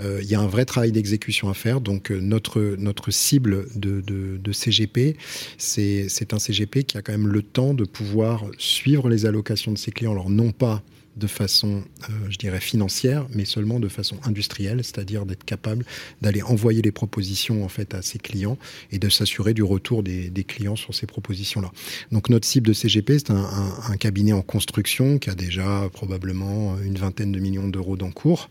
Euh, 0.00 0.20
il 0.22 0.28
y 0.28 0.36
a 0.36 0.40
un 0.40 0.46
vrai 0.46 0.64
travail 0.64 0.92
d'exécution 0.92 1.48
à 1.48 1.54
faire. 1.54 1.80
Donc, 1.80 2.12
euh, 2.12 2.20
notre, 2.20 2.76
notre 2.78 3.10
cible 3.10 3.66
de, 3.74 4.00
de, 4.00 4.36
de 4.36 4.52
CGP, 4.52 5.16
c'est 5.56 6.08
c'est 6.08 6.32
un 6.32 6.38
CGP 6.38 6.84
qui 6.84 6.96
a 6.96 7.02
quand 7.02 7.10
même 7.12 7.26
le 7.26 7.42
temps 7.42 7.74
de 7.74 7.84
pouvoir 7.84 8.44
suivre 8.58 9.08
les 9.08 9.26
allocations 9.26 9.72
de 9.72 9.78
ses 9.78 9.90
clients. 9.90 10.12
Alors, 10.12 10.30
non 10.30 10.52
pas 10.52 10.82
de 11.18 11.26
façon, 11.26 11.82
euh, 12.10 12.58
financière, 12.60 13.26
mais 13.34 13.44
seulement 13.44 13.80
de 13.80 13.88
façon 13.88 14.16
industrielle, 14.24 14.82
c'est-à-dire 14.82 15.26
d'être 15.26 15.44
capable 15.44 15.84
d'aller 16.22 16.42
envoyer 16.42 16.82
les 16.82 16.92
propositions 16.92 17.64
en 17.64 17.68
fait 17.68 17.94
à 17.94 18.02
ses 18.02 18.18
clients 18.18 18.58
et 18.90 18.98
de 18.98 19.08
s'assurer 19.08 19.54
du 19.54 19.62
retour 19.62 20.02
des, 20.02 20.30
clients 20.46 20.76
sur 20.76 20.94
ces 20.94 21.06
propositions-là. 21.06 21.70
Donc 22.12 22.30
notre 22.30 22.46
cible 22.46 22.68
de 22.68 22.72
CGP, 22.72 23.18
c'est 23.18 23.30
un 23.30 23.96
cabinet 23.98 24.32
en 24.32 24.42
construction 24.42 25.18
qui 25.18 25.30
a 25.30 25.34
déjà 25.34 25.88
probablement 25.92 26.78
une 26.80 26.96
vingtaine 26.96 27.32
de 27.32 27.38
millions 27.38 27.68
d'euros 27.68 27.96
d'encours 27.96 28.48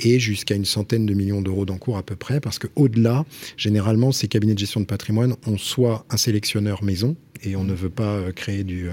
et 0.00 0.18
jusqu'à 0.18 0.54
une 0.54 0.64
centaine 0.64 1.06
de 1.06 1.14
millions 1.14 1.42
d'euros 1.42 1.64
d'encours 1.64 1.96
à 1.96 2.02
peu 2.02 2.16
près, 2.16 2.40
parce 2.40 2.58
que 2.58 2.68
au-delà, 2.76 3.24
généralement, 3.56 4.12
ces 4.12 4.28
cabinets 4.28 4.54
de 4.54 4.58
gestion 4.58 4.80
de 4.80 4.86
patrimoine 4.86 5.36
ont 5.46 5.58
soit 5.58 6.06
un 6.10 6.16
sélectionneur 6.16 6.82
maison, 6.82 7.16
et 7.42 7.56
on 7.56 7.64
ne 7.64 7.74
veut 7.74 7.90
pas 7.90 8.32
créer 8.32 8.64
du, 8.64 8.88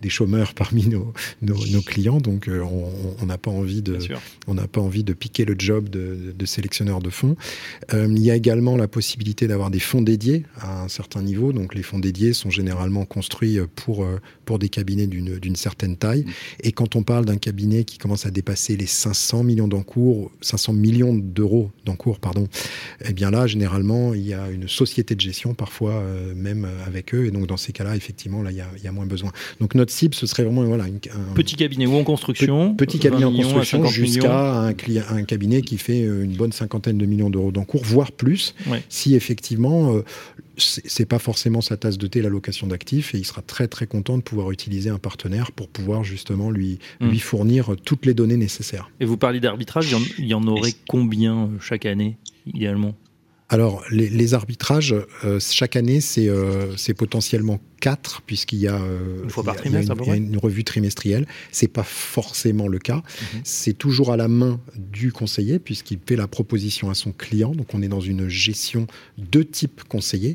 des 0.00 0.08
chômeurs 0.08 0.54
parmi 0.54 0.86
nos, 0.86 1.12
nos, 1.42 1.82
clients, 1.82 2.20
donc 2.20 2.48
on 2.50 3.26
n'a 3.26 3.38
pas 3.38 3.50
envie 3.50 3.82
de 3.82 3.98
on 4.46 4.54
n'a 4.54 4.66
pas 4.66 4.80
envie 4.80 5.04
de 5.04 5.12
piquer 5.12 5.44
le 5.44 5.54
job 5.58 5.88
de, 5.88 6.34
de 6.36 6.46
sélectionneur 6.46 7.00
de 7.00 7.10
fonds. 7.10 7.36
il 7.92 8.18
y 8.18 8.30
a 8.30 8.36
également 8.36 8.76
la 8.76 8.88
possibilité 8.88 9.46
d'avoir 9.46 9.70
des 9.70 9.80
fonds 9.80 10.02
dédiés 10.02 10.44
à 10.60 10.82
un 10.82 10.88
certain 10.88 11.22
niveau, 11.22 11.52
donc 11.52 11.74
les 11.74 11.82
fonds 11.82 11.98
dédiés 11.98 12.32
sont 12.32 12.50
généralement 12.50 13.04
construits 13.04 13.58
pour 13.74 14.06
pour 14.44 14.58
des 14.58 14.68
cabinets 14.68 15.06
d'une 15.06 15.56
certaine 15.56 15.96
taille, 15.96 16.24
et 16.62 16.72
quand 16.72 16.96
on 16.96 17.02
parle 17.02 17.24
d'un 17.24 17.36
cabinet 17.36 17.84
qui 17.84 17.98
commence 17.98 18.26
à 18.26 18.30
dépasser 18.30 18.76
les 18.76 18.86
500 18.86 19.42
millions 19.44 19.68
d'encours, 19.68 20.30
500 20.40 20.72
millions 20.72 21.14
d'euros 21.14 21.70
d'encours, 21.84 22.20
pardon, 22.20 22.48
eh 23.04 23.12
bien 23.12 23.30
là, 23.30 23.46
généralement, 23.46 24.14
il 24.14 24.26
y 24.26 24.34
a 24.34 24.50
une 24.50 24.68
société 24.68 25.14
de 25.14 25.20
gestion, 25.20 25.54
parfois 25.54 25.94
euh, 25.94 26.34
même 26.34 26.66
avec 26.86 27.14
eux, 27.14 27.26
et 27.26 27.30
donc 27.30 27.46
dans 27.46 27.56
ces 27.56 27.72
cas-là, 27.76 27.96
effectivement, 27.96 28.42
là, 28.42 28.50
il 28.50 28.56
y, 28.56 28.60
a, 28.60 28.68
il 28.76 28.84
y, 28.84 28.88
a, 28.88 28.92
moins 28.92 29.06
besoin. 29.06 29.32
Donc 29.60 29.74
notre 29.74 29.92
cible, 29.92 30.14
ce 30.14 30.26
serait 30.26 30.44
vraiment 30.44 30.64
voilà, 30.64 30.84
un 30.84 31.34
petit 31.34 31.56
cabinet 31.56 31.86
ou 31.86 31.94
en 31.94 32.04
construction, 32.04 32.74
petit 32.74 32.98
cabinet 32.98 33.24
en 33.24 33.32
construction, 33.32 33.84
jusqu'à 33.86 34.60
un, 34.60 34.68
un, 34.68 35.24
cabinet 35.24 35.62
qui 35.62 35.78
fait 35.78 36.02
euh, 36.02 36.24
une 36.24 36.34
bonne 36.36 36.52
cinquantaine 36.52 36.98
de 36.98 37.06
millions 37.06 37.30
d'euros 37.30 37.52
d'encours, 37.52 37.82
voire 37.84 38.12
plus, 38.12 38.54
si 38.88 39.14
effectivement 39.14 39.94
euh, 39.94 40.04
c'est 40.56 41.06
pas 41.06 41.18
forcément 41.18 41.60
sa 41.60 41.76
tasse 41.76 41.98
de 41.98 42.06
thé 42.06 42.22
la 42.22 42.28
location 42.28 42.66
d'actifs 42.66 43.14
et 43.14 43.18
il 43.18 43.24
sera 43.24 43.42
très 43.42 43.68
très 43.68 43.86
content 43.86 44.16
de 44.16 44.22
pouvoir 44.22 44.50
utiliser 44.50 44.90
un 44.90 44.98
partenaire 44.98 45.52
pour 45.52 45.68
pouvoir 45.68 46.02
justement 46.02 46.50
lui, 46.50 46.78
hmm. 47.00 47.08
lui 47.08 47.18
fournir 47.18 47.74
toutes 47.84 48.06
les 48.06 48.14
données 48.14 48.36
nécessaires. 48.36 48.90
Et 49.00 49.04
vous 49.04 49.16
parlez 49.16 49.40
d'arbitrage, 49.40 49.94
il 50.18 50.26
y 50.26 50.34
en 50.34 50.46
aurait 50.46 50.74
combien 50.88 51.44
euh, 51.44 51.58
chaque 51.60 51.86
année 51.86 52.16
idéalement? 52.46 52.94
Alors, 53.48 53.84
les, 53.92 54.34
arbitrages, 54.34 54.92
euh, 55.24 55.38
chaque 55.38 55.76
année, 55.76 56.00
c'est 56.00 56.28
euh, 56.28 56.74
potentiellement 56.98 57.60
quatre, 57.80 58.22
puisqu'il 58.22 58.58
y 58.58 58.66
a, 58.66 58.74
euh, 58.74 59.22
une, 59.22 59.30
fois 59.30 59.44
par 59.44 59.54
trimestre, 59.54 59.94
il 60.00 60.08
y 60.08 60.10
a 60.10 60.16
une, 60.16 60.36
revue 60.36 60.64
trimestrielle. 60.64 61.28
C'est 61.52 61.68
pas 61.68 61.84
forcément 61.84 62.66
le 62.66 62.80
cas. 62.80 62.96
Mhm. 62.96 63.40
C'est 63.44 63.78
toujours 63.78 64.12
à 64.12 64.16
la 64.16 64.26
main 64.26 64.60
du 64.76 65.12
conseiller, 65.12 65.60
puisqu'il 65.60 66.00
fait 66.04 66.16
la 66.16 66.26
proposition 66.26 66.90
à 66.90 66.94
son 66.94 67.12
client. 67.12 67.52
Donc, 67.52 67.72
on 67.72 67.82
est 67.82 67.88
dans 67.88 68.00
une 68.00 68.28
gestion 68.28 68.88
de 69.16 69.44
type 69.44 69.84
conseiller. 69.84 70.34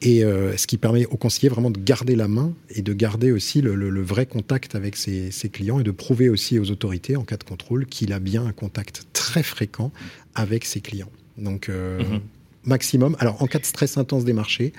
Et 0.00 0.20
ce 0.20 0.66
qui 0.66 0.78
permet 0.78 1.04
au 1.06 1.18
conseiller 1.18 1.50
vraiment 1.50 1.70
de 1.70 1.78
garder 1.78 2.16
la 2.16 2.28
main 2.28 2.54
et 2.70 2.80
de 2.80 2.92
garder 2.94 3.32
aussi 3.32 3.60
le, 3.60 4.02
vrai 4.02 4.24
contact 4.24 4.74
avec 4.74 4.96
ses, 4.96 5.30
clients 5.52 5.78
et 5.78 5.84
de 5.84 5.90
prouver 5.90 6.30
aussi 6.30 6.58
aux 6.58 6.70
autorités, 6.70 7.16
en 7.16 7.24
cas 7.24 7.36
de 7.36 7.44
contrôle, 7.44 7.84
qu'il 7.84 8.14
a 8.14 8.18
bien 8.18 8.46
un 8.46 8.52
contact 8.52 9.02
très 9.12 9.42
fréquent 9.42 9.92
avec 10.34 10.64
ses 10.64 10.80
clients. 10.80 11.10
Donc, 11.36 11.68
mhm 11.68 12.20
maximum. 12.66 13.16
Alors, 13.18 13.42
en 13.42 13.46
cas 13.46 13.58
de 13.58 13.64
stress 13.64 13.96
intense 13.96 14.24
des 14.24 14.32
marchés, 14.32 14.72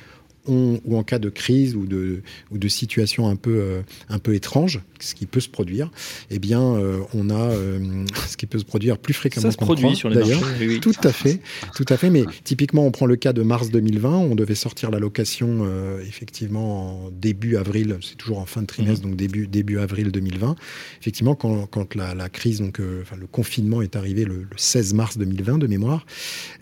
ou 0.48 0.98
en 0.98 1.04
cas 1.04 1.20
de 1.20 1.30
crise 1.30 1.76
ou 1.76 1.86
de, 1.86 2.22
ou 2.52 2.58
de 2.58 2.68
situation 2.68 3.28
un 3.28 3.36
peu, 3.36 3.58
euh, 3.60 3.82
un 4.10 4.20
peu 4.20 4.36
étrange, 4.36 4.82
ce 5.00 5.16
qui 5.16 5.26
peut 5.26 5.40
se 5.40 5.50
produire, 5.50 5.92
eh 6.30 6.40
bien, 6.40 6.62
euh, 6.62 7.00
on 7.14 7.30
a 7.30 7.52
euh, 7.52 8.06
ce 8.28 8.38
qui 8.38 8.46
peut 8.46 8.60
se 8.60 8.66
produire 8.66 8.98
plus 8.98 9.14
fréquemment. 9.14 9.48
Ça 9.48 9.52
se 9.52 9.58
produit 9.58 9.96
sur 9.96 10.10
les 10.10 10.18
marchés. 10.18 10.36
Oui, 10.60 10.80
Tout 10.80 10.94
à 11.04 11.12
fait, 11.12 11.40
tout 11.76 11.86
à 11.90 11.98
fait. 11.98 12.10
Mais 12.10 12.26
typiquement, 12.44 12.86
on 12.86 12.92
prend 12.92 13.06
le 13.06 13.16
cas 13.16 13.34
de 13.34 13.42
mars 13.42 13.70
2020, 13.70 14.10
on 14.10 14.36
devait 14.36 14.56
sortir 14.56 14.92
la 14.92 15.00
location 15.00 15.68
effectivement 16.08 17.06
en 17.06 17.12
début 17.12 17.58
avril, 17.58 17.98
c'est 18.02 18.16
toujours 18.16 18.40
en 18.40 18.46
fin 18.46 18.62
de 18.62 18.68
trimestre, 18.68 19.04
mhm. 19.04 19.12
donc 19.12 19.18
début, 19.18 19.48
début 19.48 19.80
avril 19.80 20.12
2020. 20.12 20.56
Effectivement, 21.02 21.36
quand, 21.36 21.66
quand 21.68 21.96
la, 21.96 22.14
la, 22.14 22.30
crise, 22.30 22.60
donc 22.60 22.82
enfin, 23.02 23.16
le 23.16 23.28
confinement 23.28 23.82
est 23.82 23.96
arrivé 23.96 24.26
le, 24.26 24.48
16 24.56 24.94
mars 24.94 25.18
2020 25.18 25.58
de 25.58 25.68
mémoire, 25.68 26.06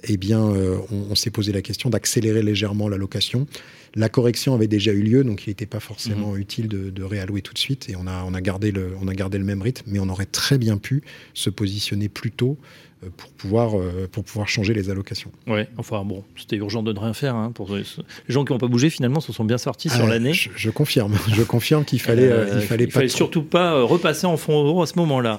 eh 0.04 0.18
bien, 0.18 0.42
on, 0.42 1.08
on 1.10 1.16
s'est 1.16 1.30
posé 1.30 1.52
la 1.52 1.62
question 1.62 1.90
d'accélérer 1.90 2.44
légèrement 2.44 2.90
la 2.90 2.98
location. 2.98 3.48
La 3.96 4.10
correction 4.10 4.54
avait 4.54 4.68
déjà 4.68 4.92
eu 4.92 5.02
lieu, 5.02 5.24
donc 5.24 5.46
il 5.46 5.50
n'était 5.50 5.66
pas 5.66 5.80
forcément 5.80 6.32
mhm. 6.32 6.40
utile 6.40 6.68
de, 6.68 7.04
réallouer 7.04 7.42
tout 7.42 7.54
de 7.54 7.60
suite. 7.60 7.90
Et 7.90 7.96
on 7.96 8.08
a, 8.08 8.24
on, 8.24 8.34
a 8.34 8.42
gardé 8.42 8.72
le, 8.72 8.96
on 9.02 9.08
a 9.08 9.14
gardé 9.14 9.38
le 9.38 9.44
même 9.44 9.62
rythme, 9.62 9.84
mais 9.88 10.00
on 10.00 10.10
aurait 10.10 10.26
très 10.26 10.58
bien 10.58 10.78
pu 10.78 11.04
se 11.34 11.50
positionner 11.50 12.10
plus 12.10 12.32
tôt 12.32 12.58
euh, 13.04 13.10
pour 13.16 13.30
pouvoir, 13.32 13.78
euh, 13.78 14.08
pour 14.12 14.24
pouvoir 14.24 14.48
changer 14.48 14.74
les 14.74 14.90
allocations. 14.90 15.32
Oui, 15.48 15.62
enfin 15.78 16.04
bon, 16.06 16.24
c'était 16.38 16.56
urgent 16.56 16.82
de 16.82 16.94
ne 16.94 17.00
rien 17.00 17.14
faire. 17.14 17.36
Hein, 17.36 17.52
pour 17.54 17.76
les 17.76 17.84
gens 18.30 18.46
qui 18.46 18.54
n'ont 18.54 18.60
pas 18.60 18.68
bougé, 18.68 18.90
finalement, 18.90 19.20
se 19.20 19.34
sont 19.34 19.44
bien 19.44 19.58
sortis 19.58 19.90
sur 19.90 20.06
ah, 20.06 20.10
l'année. 20.10 20.34
Je, 20.34 20.70
confirme, 20.70 21.16
je 21.34 21.44
confirme 21.44 21.84
qu'il 21.84 22.00
fallait, 22.00 22.32
euh, 22.32 22.48
il 22.56 22.62
fallait, 22.62 22.86
il 22.86 22.92
fallait 22.92 23.08
surtout 23.10 23.44
pas 23.44 23.82
repasser 23.84 24.28
en 24.28 24.38
fonds 24.38 24.64
euros 24.64 24.82
à 24.82 24.88
ce 24.88 24.98
moment-là. 24.98 25.38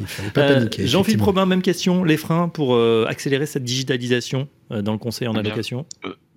Jean-Philippe 0.79 1.22
Robin, 1.22 1.46
même 1.46 1.62
question, 1.62 2.05
les 2.05 2.16
freins 2.16 2.49
pour 2.49 2.79
accélérer 3.07 3.46
cette 3.46 3.64
digitalisation 3.64 4.49
dans 4.70 4.92
le 4.92 4.99
conseil 4.99 5.29
en 5.29 5.35
eh 5.35 5.38
allocation 5.38 5.87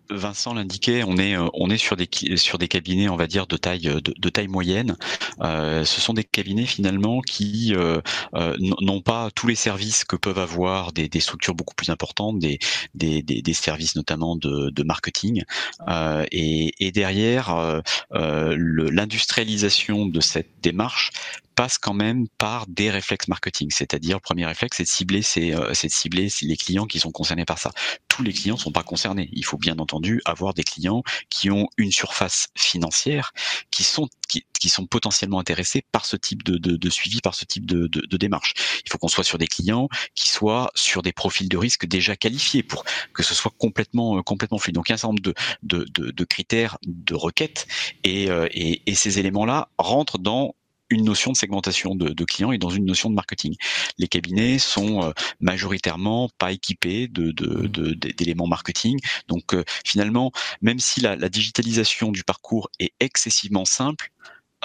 Vincent 0.09 0.53
l'indiquait, 0.53 1.03
on 1.03 1.17
est 1.17 1.35
euh, 1.35 1.47
on 1.53 1.69
est 1.69 1.77
sur 1.77 1.95
des 1.95 2.09
sur 2.35 2.57
des 2.57 2.67
cabinets, 2.67 3.09
on 3.09 3.15
va 3.15 3.27
dire 3.27 3.45
de 3.47 3.57
taille 3.57 3.81
de, 3.81 3.99
de 3.99 4.29
taille 4.29 4.47
moyenne. 4.47 4.97
Euh, 5.41 5.85
ce 5.85 6.01
sont 6.01 6.13
des 6.13 6.23
cabinets 6.23 6.65
finalement 6.65 7.21
qui 7.21 7.73
euh, 7.75 8.01
euh 8.33 8.55
n'ont 8.59 9.01
pas 9.01 9.29
tous 9.35 9.47
les 9.47 9.55
services 9.55 10.05
que 10.05 10.15
peuvent 10.15 10.39
avoir 10.39 10.91
des, 10.93 11.09
structures 11.19 11.53
beaucoup 11.53 11.75
plus 11.75 11.89
importantes, 11.89 12.39
des 12.39 12.59
des, 12.95 13.21
des, 13.21 13.53
services 13.53 13.95
notamment 13.95 14.35
de, 14.35 14.83
marketing. 14.83 15.43
Euh, 15.87 16.25
et, 16.31 16.73
et, 16.79 16.91
derrière, 16.91 17.81
l'industrialisation 18.11 20.05
de 20.05 20.21
cette 20.21 20.49
démarche 20.61 21.11
passe 21.59 21.77
quand 21.77 21.93
même 21.93 22.25
par 22.37 22.67
des 22.67 22.89
réflexes 22.89 23.27
marketing. 23.27 23.67
C'est-à-dire, 23.69 24.15
le 24.15 24.21
premier 24.21 24.45
réflexe, 24.45 24.77
c'est 24.77 24.83
de 24.83 24.87
cibler, 24.87 25.21
euh, 25.39 25.73
c'est 25.73 25.87
de 25.87 25.91
cibler 25.91 26.29
les 26.41 26.55
clients 26.55 26.85
qui 26.85 27.01
sont 27.01 27.11
concernés 27.11 27.43
par 27.43 27.59
ça. 27.59 27.71
Tous 28.07 28.23
les 28.23 28.31
clients 28.31 28.55
ne 28.55 28.61
sont 28.61 28.71
pas 28.71 28.83
concernés. 28.83 29.27
Il 29.33 29.43
faut 29.43 29.57
bien 29.57 29.77
entendu 29.77 30.21
avoir 30.23 30.53
des 30.53 30.63
clients 30.63 31.03
qui 31.29 31.51
ont 31.51 31.67
une 31.75 31.91
surface 31.91 32.47
financière, 32.55 33.33
qui 33.71 33.83
sont 33.83 34.07
qui, 34.29 34.45
qui 34.57 34.69
sont 34.69 34.85
potentiellement 34.85 35.37
intéressés 35.37 35.83
par 35.91 36.05
ce 36.05 36.15
type 36.15 36.43
de, 36.43 36.57
de, 36.57 36.77
de 36.77 36.89
suivi, 36.89 37.19
par 37.19 37.35
ce 37.35 37.43
type 37.43 37.65
de, 37.65 37.87
de, 37.87 38.17
démarche. 38.17 38.53
Il 38.85 38.89
faut 38.89 38.97
qu'on 38.97 39.07
soit 39.09 39.25
sur 39.25 39.37
des 39.37 39.47
clients 39.47 39.89
qui 40.15 40.29
soient 40.29 40.71
sur 40.75 41.01
des 41.01 41.11
profils 41.11 41.49
de 41.49 41.57
risque 41.57 41.87
déjà 41.87 42.15
qualifiés 42.15 42.63
pour 42.63 42.85
que 43.13 43.23
ce 43.23 43.33
soit 43.33 43.51
complètement 43.57 44.17
euh, 44.17 44.21
complètement 44.21 44.59
fluide. 44.59 44.75
Donc 44.75 44.87
il 44.87 44.91
y 44.91 44.93
a 44.93 44.95
un 44.95 44.97
certain 44.97 45.13
nombre 45.13 45.33
de, 45.63 46.23
critères, 46.23 46.77
de 46.85 47.15
requêtes, 47.15 47.67
et, 48.05 48.29
euh, 48.29 48.47
et, 48.51 48.83
et 48.85 48.95
ces 48.95 49.19
éléments-là 49.19 49.69
rentrent 49.77 50.19
dans 50.19 50.55
une 50.89 51.05
notion 51.05 51.31
de 51.31 51.37
segmentation 51.37 51.95
de, 51.95 52.09
de, 52.09 52.25
clients 52.25 52.51
et 52.51 52.57
dans 52.57 52.69
une 52.69 52.85
notion 52.85 53.09
de 53.09 53.15
marketing. 53.15 53.55
Les 53.97 54.07
cabinets 54.07 54.59
sont 54.59 55.03
euh, 55.03 55.11
majoritairement 55.39 56.29
pas 56.37 56.51
équipés 56.51 57.07
de, 57.07 57.29
mmh. 57.29 57.95
d'éléments 58.15 58.47
marketing. 58.47 58.99
Donc 59.27 59.53
euh, 59.53 59.63
finalement, 59.85 60.31
même 60.61 60.79
si 60.79 61.01
la, 61.01 61.15
la 61.15 61.29
digitalisation 61.29 62.11
du 62.11 62.23
parcours 62.23 62.69
est 62.79 62.93
excessivement 62.99 63.65
simple, 63.65 64.11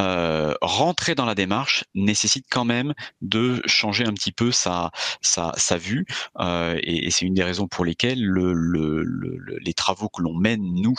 euh, 0.01 0.55
rentrer 0.61 1.15
dans 1.15 1.25
la 1.25 1.35
démarche 1.35 1.85
nécessite 1.95 2.47
quand 2.51 2.65
même 2.65 2.95
de 3.23 3.63
changer 3.67 4.05
un 4.05 4.13
petit 4.13 4.33
peu 4.33 4.51
sa 4.51 4.91
sa, 5.21 5.53
vue 5.79 6.05
euh, 6.41 6.77
et, 6.83 7.07
et 7.07 7.11
c'est 7.11 7.25
une 7.25 7.35
des 7.35 7.45
raisons 7.45 7.69
pour 7.69 7.85
lesquelles 7.85 8.23
le, 8.23 8.53
le, 8.53 9.03
le, 9.05 9.59
les 9.59 9.75
travaux 9.75 10.09
que 10.09 10.23
l'on 10.23 10.35
mène 10.35 10.63
nous 10.63 10.99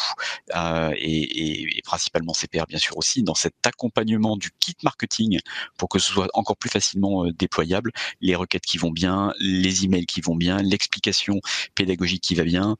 euh, 0.56 0.94
et, 0.98 1.78
et, 1.78 1.82
principalement 1.84 2.34
CPR 2.34 2.66
bien 2.68 2.78
sûr 2.78 2.98
aussi 2.98 3.24
dans 3.24 3.36
cet 3.36 3.56
accompagnement 3.66 4.38
du 4.38 4.52
kit 4.60 4.76
marketing 4.84 5.40
pour 5.78 5.90
que 5.90 6.00
ce 6.00 6.12
soit 6.12 6.28
encore 6.34 6.58
plus 6.58 6.70
facilement 6.70 7.26
déployable 7.32 7.92
les 8.22 8.36
requêtes 8.36 8.66
qui 8.66 8.78
vont 8.78 8.92
bien 8.92 9.34
les 9.40 9.86
emails 9.86 10.06
qui 10.06 10.22
vont 10.22 10.36
bien 10.36 10.62
l'explication 10.62 11.40
pédagogique 11.76 12.24
qui 12.24 12.36
va 12.36 12.44
bien 12.44 12.78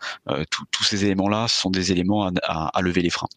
tous 0.50 0.84
ces 0.84 1.06
éléments 1.06 1.30
là 1.30 1.48
sont 1.48 1.70
des 1.70 1.92
éléments 1.92 2.28
à 2.28 2.82
lever 2.82 3.02
les 3.02 3.10
freins 3.10 3.30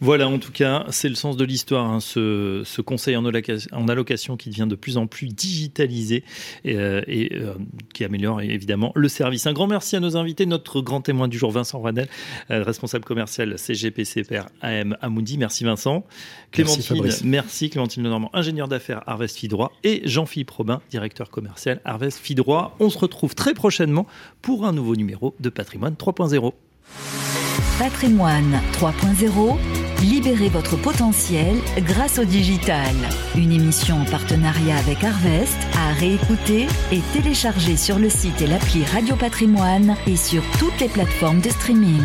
voilà, 0.00 0.28
en 0.28 0.38
tout 0.38 0.52
cas, 0.52 0.86
c'est 0.90 1.08
le 1.08 1.14
sens 1.14 1.36
de 1.36 1.44
l'histoire, 1.44 1.90
hein, 1.90 2.00
ce, 2.00 2.80
conseil 2.80 3.16
en 3.16 3.24
allocation, 3.24 4.36
qui 4.36 4.50
devient 4.50 4.66
de 4.68 4.76
plus 4.76 4.96
en 4.96 5.06
plus 5.06 5.28
digitalisé 5.28 6.24
et, 6.64 6.76
euh, 6.76 7.02
euh, 7.08 7.54
qui 7.94 8.04
améliore 8.04 8.40
évidemment 8.40 8.92
le 8.94 9.08
service. 9.08 9.46
Un 9.46 9.52
grand 9.52 9.66
merci 9.66 9.96
à 9.96 10.00
nos 10.00 10.16
invités, 10.16 10.46
notre 10.46 10.80
grand 10.80 11.00
témoin 11.00 11.28
du 11.28 11.38
jour, 11.38 11.50
Vincent 11.50 11.80
Ranel, 11.80 12.08
euh, 12.50 12.62
responsable 12.62 13.04
commercial 13.04 13.58
CGPCPR 13.58 14.46
AM 14.62 14.96
Amundi. 15.00 15.38
Merci 15.38 15.64
Vincent. 15.64 16.04
Clémentine, 16.52 17.02
merci, 17.02 17.26
merci 17.26 17.70
Clémentine 17.70 18.02
Lenormand, 18.04 18.30
ingénieur 18.32 18.68
d'affaires 18.68 19.02
Harvest 19.06 19.36
Fidroit 19.36 19.72
et 19.84 20.02
Jean-Philippe 20.04 20.50
Robin, 20.50 20.80
directeur 20.90 21.30
commercial 21.30 21.80
Harvest 21.84 22.18
Fidroit. 22.18 22.76
On 22.80 22.90
se 22.90 22.98
retrouve 22.98 23.34
très 23.34 23.54
prochainement 23.54 24.06
pour 24.42 24.64
un 24.64 24.72
nouveau 24.72 24.96
numéro 24.96 25.34
de 25.40 25.48
Patrimoine 25.50 25.94
3.0. 25.94 26.52
Patrimoine 27.78 28.60
3.0, 28.72 29.56
libérez 30.02 30.48
votre 30.48 30.76
potentiel 30.76 31.56
grâce 31.78 32.18
au 32.18 32.24
digital. 32.24 32.94
Une 33.36 33.52
émission 33.52 34.00
en 34.00 34.04
partenariat 34.04 34.76
avec 34.78 35.04
Harvest 35.04 35.56
à 35.76 35.92
réécouter 35.92 36.66
et 36.90 37.00
télécharger 37.12 37.76
sur 37.76 38.00
le 38.00 38.10
site 38.10 38.42
et 38.42 38.48
l'appli 38.48 38.84
Radio 38.84 39.14
Patrimoine 39.14 39.94
et 40.08 40.16
sur 40.16 40.42
toutes 40.58 40.80
les 40.80 40.88
plateformes 40.88 41.40
de 41.40 41.50
streaming. 41.50 42.02